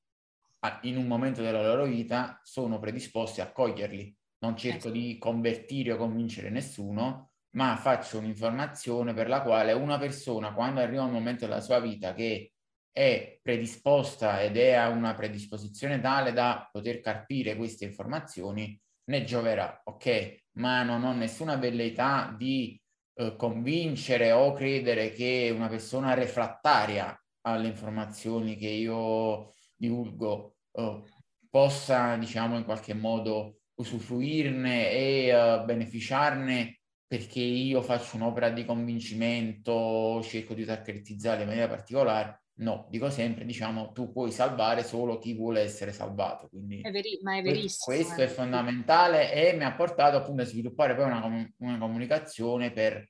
in 0.83 0.95
un 0.97 1.07
momento 1.07 1.41
della 1.41 1.65
loro 1.65 1.86
vita 1.86 2.39
sono 2.43 2.79
predisposti 2.79 3.41
a 3.41 3.51
coglierli. 3.51 4.15
Non 4.39 4.55
cerco 4.57 4.89
eh. 4.89 4.91
di 4.91 5.17
convertire 5.17 5.93
o 5.93 5.97
convincere 5.97 6.49
nessuno, 6.49 7.32
ma 7.55 7.75
faccio 7.77 8.17
un'informazione 8.17 9.13
per 9.13 9.27
la 9.27 9.41
quale 9.41 9.73
una 9.73 9.97
persona, 9.97 10.53
quando 10.53 10.79
arriva 10.79 11.03
un 11.03 11.11
momento 11.11 11.45
della 11.45 11.61
sua 11.61 11.79
vita 11.79 12.13
che 12.13 12.53
è 12.91 13.39
predisposta 13.41 14.41
ed 14.41 14.57
è 14.57 14.73
a 14.73 14.89
una 14.89 15.13
predisposizione 15.15 15.99
tale 15.99 16.31
da 16.31 16.67
poter 16.71 16.99
carpire 16.99 17.55
queste 17.55 17.85
informazioni, 17.85 18.79
ne 19.05 19.23
gioverà, 19.23 19.81
ok? 19.83 20.43
Ma 20.57 20.83
non 20.83 21.03
ho 21.03 21.13
nessuna 21.13 21.55
velleità 21.55 22.33
di 22.37 22.79
eh, 23.15 23.35
convincere 23.35 24.31
o 24.31 24.53
credere 24.53 25.11
che 25.11 25.51
una 25.55 25.67
persona 25.67 26.13
refrattaria 26.13 27.17
alle 27.41 27.67
informazioni 27.67 28.55
che 28.55 28.69
io 28.69 29.53
divulgo 29.75 30.55
eh, 30.71 31.01
possa, 31.49 32.15
diciamo, 32.15 32.57
in 32.57 32.63
qualche 32.63 32.93
modo 32.93 33.59
usufruirne 33.75 34.91
e 34.91 35.33
uh, 35.33 35.65
beneficiarne 35.65 36.79
perché 37.07 37.39
io 37.39 37.81
faccio 37.81 38.15
un'opera 38.15 38.49
di 38.49 38.65
convincimento, 38.65 40.21
cerco 40.23 40.53
di 40.53 40.65
targetizzare 40.65 41.41
in 41.41 41.47
maniera 41.47 41.67
particolare. 41.67 42.43
No, 42.55 42.87
dico 42.89 43.09
sempre, 43.09 43.45
diciamo, 43.45 43.91
tu 43.91 44.11
puoi 44.11 44.31
salvare 44.31 44.83
solo 44.83 45.17
chi 45.17 45.33
vuole 45.33 45.61
essere 45.61 45.91
salvato. 45.91 46.47
Quindi 46.49 46.81
è 46.81 46.91
veri- 46.91 47.19
ma 47.23 47.37
è 47.37 47.41
verissimo. 47.41 47.95
Questo 47.95 48.21
eh. 48.21 48.25
è 48.25 48.27
fondamentale 48.27 49.33
e 49.33 49.53
mi 49.53 49.63
ha 49.63 49.73
portato 49.73 50.17
appunto 50.17 50.43
a 50.43 50.45
sviluppare 50.45 50.95
poi 50.95 51.05
una, 51.05 51.51
una 51.57 51.77
comunicazione 51.79 52.71
per 52.71 53.09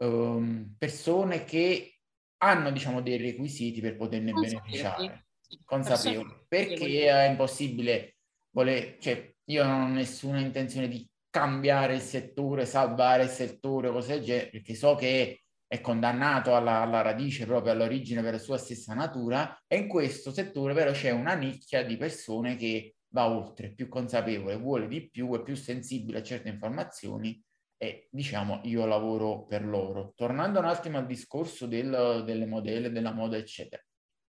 um, 0.00 0.74
persone 0.76 1.44
che 1.44 1.98
hanno, 2.38 2.72
diciamo, 2.72 3.00
dei 3.00 3.16
requisiti 3.16 3.80
per 3.80 3.96
poterne 3.96 4.32
beneficiare. 4.32 5.26
Consapevoli. 5.64 6.44
Perché 6.48 7.08
è 7.08 7.28
impossibile, 7.28 8.16
voler, 8.50 8.96
cioè, 8.98 9.32
io 9.44 9.64
non 9.64 9.82
ho 9.82 9.88
nessuna 9.88 10.40
intenzione 10.40 10.88
di 10.88 11.08
cambiare 11.34 11.96
il 11.96 12.00
settore, 12.00 12.64
salvare 12.64 13.24
il 13.24 13.28
settore, 13.28 13.90
cose 13.90 14.14
del 14.14 14.22
genere, 14.22 14.50
perché 14.50 14.76
so 14.76 14.94
che 14.94 15.42
è 15.66 15.80
condannato 15.80 16.54
alla, 16.54 16.80
alla, 16.80 17.02
radice, 17.02 17.44
proprio 17.44 17.72
all'origine 17.72 18.22
per 18.22 18.34
la 18.34 18.38
sua 18.38 18.56
stessa 18.56 18.94
natura, 18.94 19.60
e 19.66 19.78
in 19.78 19.88
questo 19.88 20.30
settore 20.30 20.74
però 20.74 20.92
c'è 20.92 21.10
una 21.10 21.34
nicchia 21.34 21.82
di 21.82 21.96
persone 21.96 22.54
che 22.54 22.94
va 23.08 23.28
oltre, 23.28 23.74
più 23.74 23.88
consapevole, 23.88 24.56
vuole 24.58 24.86
di 24.86 25.10
più, 25.10 25.34
è 25.34 25.42
più 25.42 25.56
sensibile 25.56 26.18
a 26.18 26.22
certe 26.22 26.50
informazioni 26.50 27.42
e 27.78 28.06
diciamo 28.12 28.60
io 28.62 28.86
lavoro 28.86 29.44
per 29.44 29.64
loro. 29.64 30.12
Tornando 30.14 30.60
un 30.60 30.66
attimo 30.66 30.98
al 30.98 31.06
discorso 31.06 31.66
del, 31.66 32.22
delle 32.24 32.46
modelle, 32.46 32.92
della 32.92 33.12
moda, 33.12 33.36
eccetera. 33.36 33.82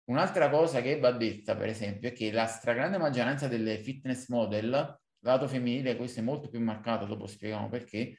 Un'altra 0.04 0.48
cosa 0.48 0.80
che 0.80 0.98
va 0.98 1.12
detta, 1.12 1.54
per 1.54 1.68
esempio, 1.68 2.08
è 2.08 2.12
che 2.12 2.32
la 2.32 2.46
stragrande 2.46 2.96
maggioranza 2.96 3.46
delle 3.46 3.76
fitness 3.76 4.28
model 4.28 5.02
lato 5.24 5.48
femminile 5.48 5.96
questo 5.96 6.20
è 6.20 6.22
molto 6.22 6.48
più 6.48 6.60
marcato, 6.60 7.06
dopo 7.06 7.26
spieghiamo 7.26 7.68
perché, 7.68 8.18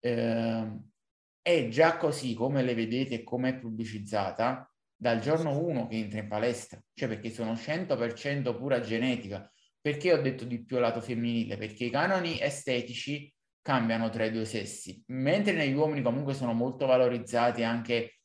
eh, 0.00 0.78
è 1.42 1.68
già 1.68 1.96
così 1.98 2.34
come 2.34 2.62
le 2.62 2.74
vedete 2.74 3.16
e 3.16 3.22
come 3.22 3.50
è 3.50 3.58
pubblicizzata 3.58 4.68
dal 4.96 5.20
giorno 5.20 5.58
1 5.58 5.86
che 5.86 5.96
entra 5.96 6.20
in 6.20 6.28
palestra, 6.28 6.82
cioè 6.94 7.08
perché 7.08 7.30
sono 7.30 7.54
100% 7.54 8.56
pura 8.56 8.80
genetica. 8.80 9.48
Perché 9.80 10.14
ho 10.14 10.22
detto 10.22 10.46
di 10.46 10.64
più 10.64 10.78
lato 10.78 11.02
femminile? 11.02 11.58
Perché 11.58 11.84
i 11.84 11.90
canoni 11.90 12.40
estetici 12.40 13.30
cambiano 13.60 14.08
tra 14.08 14.24
i 14.24 14.30
due 14.30 14.46
sessi, 14.46 15.02
mentre 15.08 15.52
negli 15.52 15.74
uomini 15.74 16.00
comunque 16.00 16.32
sono 16.32 16.54
molto 16.54 16.86
valorizzati 16.86 17.62
anche 17.62 18.20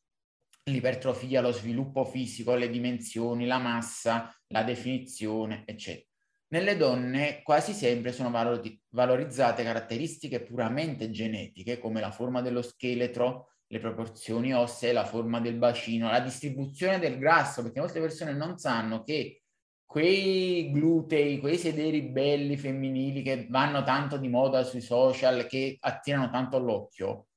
l'ipertrofia, 0.64 1.42
lo 1.42 1.52
sviluppo 1.52 2.06
fisico, 2.06 2.56
le 2.56 2.70
dimensioni, 2.70 3.46
la 3.46 3.58
massa, 3.58 4.34
la 4.48 4.64
definizione, 4.64 5.64
eccetera. 5.66 6.09
Nelle 6.52 6.78
donne 6.78 7.42
quasi 7.44 7.74
sempre 7.74 8.12
sono 8.12 8.32
valori- 8.32 8.80
valorizzate 8.90 9.64
caratteristiche 9.64 10.42
puramente 10.42 11.12
genetiche 11.12 11.78
come 11.78 12.00
la 12.00 12.12
forma 12.12 12.42
dello 12.42 12.64
scheletro, 12.64 13.52
le 13.68 13.80
proporzioni 13.80 14.52
ossee, 14.54 14.92
la 14.92 15.06
forma 15.06 15.40
del 15.40 15.56
bacino, 15.56 16.10
la 16.10 16.22
distribuzione 16.22 16.98
del 16.98 17.20
grasso, 17.20 17.62
perché 17.62 17.80
molte 17.80 18.00
persone 18.00 18.34
non 18.34 18.58
sanno 18.58 19.04
che 19.04 19.44
quei 19.86 20.72
glutei, 20.72 21.40
quei 21.40 21.58
sederi 21.58 22.02
belli 22.02 22.58
femminili 22.58 23.22
che 23.22 23.46
vanno 23.50 23.84
tanto 23.84 24.18
di 24.18 24.28
moda 24.28 24.64
sui 24.64 24.82
social, 24.82 25.46
che 25.46 25.78
attirano 25.80 26.32
tanto 26.32 26.58
l'occhio, 26.58 27.28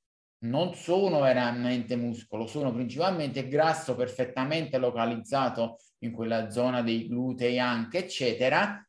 non 0.43 0.73
sono 0.73 1.19
veramente 1.21 1.95
muscolo, 1.95 2.47
sono 2.47 2.73
principalmente 2.73 3.47
grasso 3.47 3.95
perfettamente 3.95 4.79
localizzato 4.79 5.77
in 5.99 6.11
quella 6.11 6.49
zona 6.49 6.81
dei 6.81 7.07
glutei 7.07 7.59
anche, 7.59 7.99
eccetera, 7.99 8.83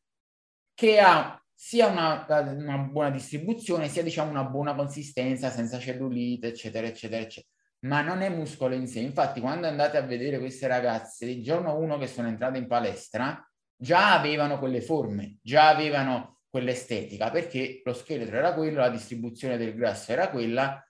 che 0.75 0.99
ha 0.99 1.39
sia 1.51 1.87
una, 1.87 2.25
una, 2.27 2.77
buona 2.77 3.09
distribuzione, 3.09 3.87
sia 3.87 4.03
diciamo 4.03 4.29
una 4.29 4.43
buona 4.43 4.75
consistenza, 4.75 5.49
senza 5.49 5.79
cellulite, 5.79 6.49
eccetera, 6.49 6.85
eccetera, 6.85 7.21
eccetera. 7.23 7.51
Ma 7.85 8.01
non 8.01 8.21
è 8.21 8.29
muscolo 8.29 8.75
in 8.75 8.87
sé. 8.87 8.99
Infatti, 8.99 9.39
quando 9.39 9.67
andate 9.67 9.97
a 9.97 10.01
vedere 10.01 10.37
queste 10.37 10.67
ragazze, 10.67 11.25
il 11.25 11.41
giorno 11.41 11.77
uno 11.77 11.97
che 11.97 12.07
sono 12.07 12.27
entrate 12.27 12.57
in 12.57 12.67
palestra, 12.67 13.43
già 13.75 14.13
avevano 14.13 14.59
quelle 14.59 14.81
forme, 14.81 15.37
già 15.41 15.69
avevano 15.69 16.39
quell'estetica, 16.49 17.31
perché 17.31 17.81
lo 17.83 17.93
scheletro 17.93 18.37
era 18.37 18.53
quello, 18.53 18.79
la 18.79 18.89
distribuzione 18.89 19.57
del 19.57 19.75
grasso 19.75 20.11
era 20.11 20.29
quella, 20.29 20.85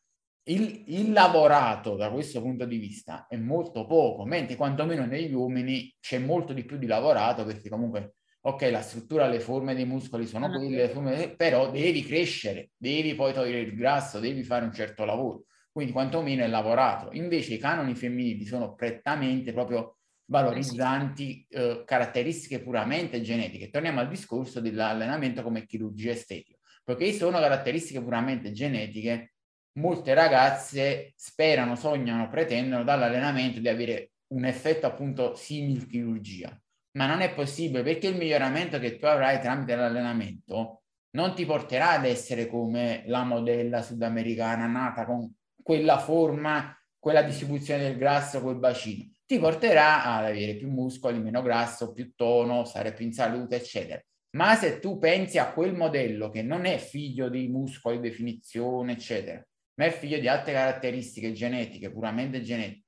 il, 0.47 0.83
il, 0.87 1.11
lavorato 1.11 1.95
da 1.95 2.11
questo 2.11 2.39
punto 2.41 2.65
di 2.65 2.77
vista 2.77 3.25
è 3.27 3.35
molto 3.35 3.87
poco, 3.87 4.25
mentre 4.25 4.55
quantomeno 4.55 5.05
negli 5.05 5.33
uomini 5.33 5.93
c'è 5.99 6.19
molto 6.19 6.53
di 6.53 6.65
più 6.65 6.77
di 6.77 6.85
lavorato, 6.85 7.45
perché 7.45 7.69
comunque 7.69 8.17
ok, 8.47 8.61
la 8.69 8.81
struttura, 8.81 9.27
le 9.27 9.39
forme 9.39 9.73
dei 9.73 9.85
muscoli 9.85 10.27
sono 10.27 10.49
quelle, 10.49 10.89
forme, 10.89 11.33
però 11.35 11.71
devi 11.71 12.03
crescere, 12.03 12.69
devi 12.77 13.15
poi 13.15 13.33
togliere 13.33 13.61
il 13.61 13.75
grasso, 13.75 14.19
devi 14.19 14.43
fare 14.43 14.65
un 14.65 14.71
certo 14.71 15.03
lavoro. 15.03 15.45
Quindi 15.71 15.91
quantomeno 15.91 16.43
è 16.43 16.47
lavorato. 16.47 17.09
Invece 17.13 17.55
i 17.55 17.57
canoni 17.57 17.95
femminili 17.95 18.45
sono 18.45 18.75
prettamente 18.75 19.51
proprio 19.51 19.97
valorizzanti 20.27 21.45
eh, 21.49 21.81
caratteristiche 21.85 22.61
puramente 22.61 23.19
genetiche. 23.21 23.69
Torniamo 23.69 23.99
al 23.99 24.09
discorso 24.09 24.61
dell'allenamento 24.61 25.41
come 25.41 25.65
chirurgia 25.65 26.11
estetica. 26.11 26.59
Poiché 26.83 27.13
sono 27.13 27.39
caratteristiche 27.39 28.01
puramente 28.01 28.51
genetiche, 28.51 29.33
molte 29.79 30.13
ragazze 30.13 31.13
sperano, 31.15 31.75
sognano, 31.75 32.29
pretendono 32.29 32.83
dall'allenamento 32.83 33.59
di 33.59 33.67
avere 33.67 34.11
un 34.27 34.45
effetto 34.45 34.85
appunto 34.85 35.33
simil 35.33 35.87
chirurgia 35.87 36.57
ma 36.95 37.07
non 37.07 37.21
è 37.21 37.33
possibile 37.33 37.83
perché 37.83 38.07
il 38.07 38.17
miglioramento 38.17 38.79
che 38.79 38.97
tu 38.97 39.05
avrai 39.05 39.39
tramite 39.39 39.75
l'allenamento 39.75 40.83
non 41.11 41.33
ti 41.33 41.45
porterà 41.45 41.91
ad 41.91 42.05
essere 42.05 42.47
come 42.47 43.03
la 43.07 43.23
modella 43.23 43.81
sudamericana 43.81 44.67
nata 44.67 45.05
con 45.05 45.33
quella 45.61 45.97
forma, 45.97 46.77
quella 46.99 47.21
distribuzione 47.21 47.83
del 47.83 47.97
grasso 47.97 48.41
col 48.41 48.59
bacino. 48.59 49.11
Ti 49.25 49.39
porterà 49.39 50.03
ad 50.03 50.25
avere 50.25 50.55
più 50.55 50.69
muscoli, 50.69 51.19
meno 51.19 51.41
grasso, 51.41 51.93
più 51.93 52.13
tono, 52.15 52.65
stare 52.65 52.93
più 52.93 53.05
in 53.05 53.13
salute, 53.13 53.55
eccetera. 53.55 53.99
Ma 54.35 54.55
se 54.55 54.79
tu 54.79 54.99
pensi 54.99 55.37
a 55.37 55.51
quel 55.53 55.73
modello 55.73 56.29
che 56.29 56.43
non 56.43 56.65
è 56.65 56.77
figlio 56.77 57.29
di 57.29 57.47
muscoli, 57.47 57.99
definizione, 57.99 58.91
eccetera, 58.91 59.43
ma 59.75 59.85
è 59.85 59.91
figlio 59.91 60.19
di 60.19 60.27
altre 60.27 60.53
caratteristiche 60.53 61.31
genetiche, 61.31 61.91
puramente 61.91 62.41
genetiche, 62.41 62.84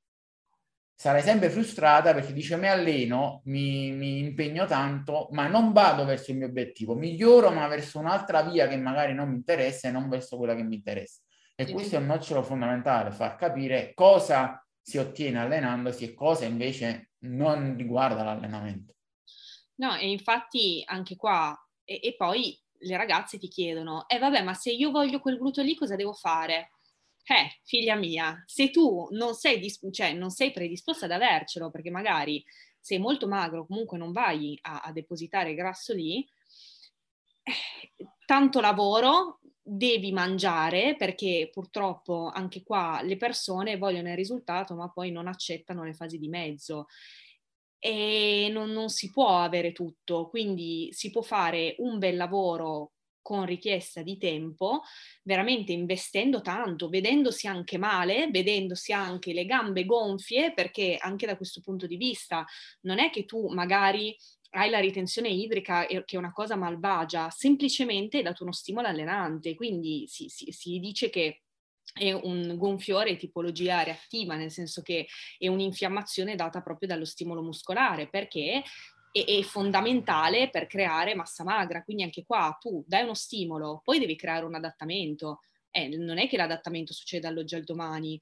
sarai 0.99 1.21
sempre 1.21 1.51
frustrata 1.51 2.12
perché 2.15 2.33
dice 2.33 2.57
mi 2.57 2.67
alleno, 2.67 3.41
mi, 3.45 3.91
mi, 3.91 4.17
impegno 4.17 4.65
tanto, 4.65 5.27
ma 5.29 5.47
non 5.47 5.71
vado 5.71 6.05
verso 6.05 6.31
il 6.31 6.38
mio 6.38 6.47
obiettivo, 6.47 6.95
miglioro 6.95 7.51
ma 7.51 7.67
verso 7.67 7.99
un'altra 7.99 8.41
via 8.41 8.67
che 8.67 8.77
magari 8.77 9.13
non 9.13 9.29
mi 9.29 9.36
interessa 9.36 9.88
e 9.88 9.91
non 9.91 10.10
verso 10.10 10.38
quella 10.38 10.55
che 10.55 10.63
mi 10.63 10.73
interessa. 10.73 11.21
E 11.55 11.67
sì. 11.67 11.73
questo 11.73 11.97
è 11.97 11.99
un 11.99 12.07
nocciolo 12.07 12.41
fondamentale, 12.41 13.12
far 13.12 13.36
capire 13.36 13.91
cosa 13.93 14.60
si 14.81 14.97
ottiene 14.97 15.39
allenandosi 15.39 16.03
e 16.03 16.13
cosa 16.15 16.45
invece 16.45 17.12
non 17.19 17.75
riguarda 17.77 18.23
l'allenamento. 18.23 18.95
No, 19.75 19.95
e 19.97 20.10
infatti 20.10 20.81
anche 20.83 21.15
qua, 21.15 21.55
e, 21.83 21.99
e 22.01 22.15
poi 22.15 22.60
le 22.79 22.97
ragazze 22.97 23.38
ti 23.38 23.49
chiedono, 23.49 24.10
eh 24.10 24.17
vabbè, 24.17 24.41
ma 24.41 24.55
se 24.55 24.71
io 24.71 24.89
voglio 24.89 25.19
quel 25.19 25.38
gluteo 25.38 25.63
lì 25.63 25.75
cosa 25.75 25.95
devo 25.95 26.13
fare? 26.13 26.71
Eh, 27.30 27.60
figlia 27.63 27.96
mia, 27.96 28.42
se 28.46 28.70
tu 28.72 29.08
non 29.12 29.34
sei, 29.34 29.60
dis- 29.60 29.86
cioè, 29.92 30.13
non 30.13 30.30
sei 30.30 30.52
predisposta 30.52 31.06
ad 31.06 31.12
avercelo, 31.12 31.70
perché 31.70 31.90
magari 31.90 32.44
sei 32.80 33.00
molto 33.00 33.28
magro, 33.28 33.66
comunque 33.66 33.98
non 33.98 34.13
vai 34.13 34.58
a, 34.62 34.80
a 34.80 34.92
depositare 34.94 35.54
grasso 35.54 35.94
lì, 35.94 36.26
eh, 37.44 37.54
tanto 38.26 38.62
lavoro, 38.62 39.40
devi 39.62 40.13
mangiare, 40.13 40.96
perché 40.96 41.50
purtroppo 41.52 42.30
anche 42.34 42.63
qua 42.63 43.02
le 43.04 43.18
persone 43.18 43.78
vogliono 43.78 44.10
il 44.10 44.16
risultato, 44.16 44.76
ma 44.76 44.90
poi 44.90 45.12
non 45.12 45.28
accettano 45.28 45.84
le 45.84 45.94
fasi 45.94 46.18
di 46.18 46.30
mezzo. 46.30 46.88
E 47.80 48.50
non, 48.52 48.72
non, 48.72 48.90
si 48.90 49.12
può 49.12 49.40
avere 49.40 49.72
tutto, 49.74 50.30
quindi 50.30 50.90
si 50.92 51.12
può 51.12 51.22
fare 51.22 51.76
un 51.80 52.00
bel 52.00 52.16
lavoro 52.16 52.94
con 53.28 53.46
richiesta 53.46 54.04
di 54.04 54.18
tempo, 54.18 54.84
veramente 55.23 55.73
investendo 55.73 56.40
tanto, 56.40 56.88
vedendosi 56.88 57.46
anche 57.46 57.78
male, 57.78 58.30
vedendosi 58.32 58.94
anche 58.94 59.34
le 59.34 59.44
gambe 59.44 59.84
gonfie, 59.84 60.54
perché 60.54 60.96
anche 60.98 61.25
da 61.25 61.36
questo 61.36 61.60
punto 61.60 61.88
di 61.88 61.98
vista 61.98 62.46
non 62.84 63.00
è 63.00 63.10
che 63.10 63.25
tu 63.25 63.50
magari 63.50 64.15
hai 64.52 64.69
la 64.69 64.80
ritenzione 64.80 65.28
idrica 65.28 65.86
che 65.86 66.04
è 66.06 66.15
una 66.15 66.32
cosa 66.32 66.56
malvagia, 66.56 67.30
semplicemente 67.30 68.15
hai 68.15 68.23
dato 68.23 68.44
uno 68.44 68.54
stimolo 68.54 68.88
allenante, 68.88 69.56
quindi 69.56 70.06
si, 70.08 70.30
si, 70.30 70.54
si 70.54 70.80
dice 70.80 71.10
che 71.10 71.42
è 71.94 72.13
un 72.13 72.56
gonfiore 72.56 73.17
tipologia 73.17 73.84
reattiva, 73.84 74.36
nel 74.36 74.52
senso 74.52 74.82
che 74.82 75.06
è 75.38 75.50
un'infiammazione 75.50 76.36
data 76.36 76.62
proprio 76.62 76.88
dallo 76.88 77.04
stimolo 77.04 77.42
muscolare, 77.42 78.08
perché 78.08 78.63
è, 79.24 79.42
fondamentale 79.44 80.50
per 80.50 80.68
creare 80.68 81.15
massa 81.15 81.44
magra. 81.44 81.84
Quindi 81.84 82.04
anche 82.04 82.24
qua 82.24 82.56
tu 82.60 82.84
dai 82.88 83.04
uno 83.04 83.13
stimolo, 83.13 83.82
poi 83.84 84.00
devi 84.00 84.15
creare 84.15 84.46
un 84.46 84.56
adattamento. 84.56 85.40
Eh, 85.70 85.88
non 85.98 86.18
è 86.18 86.28
che 86.28 86.38
l'adattamento 86.38 86.94
succede 86.94 87.28
dall'oggi 87.28 87.56
al 87.56 87.63
domani, 87.63 88.20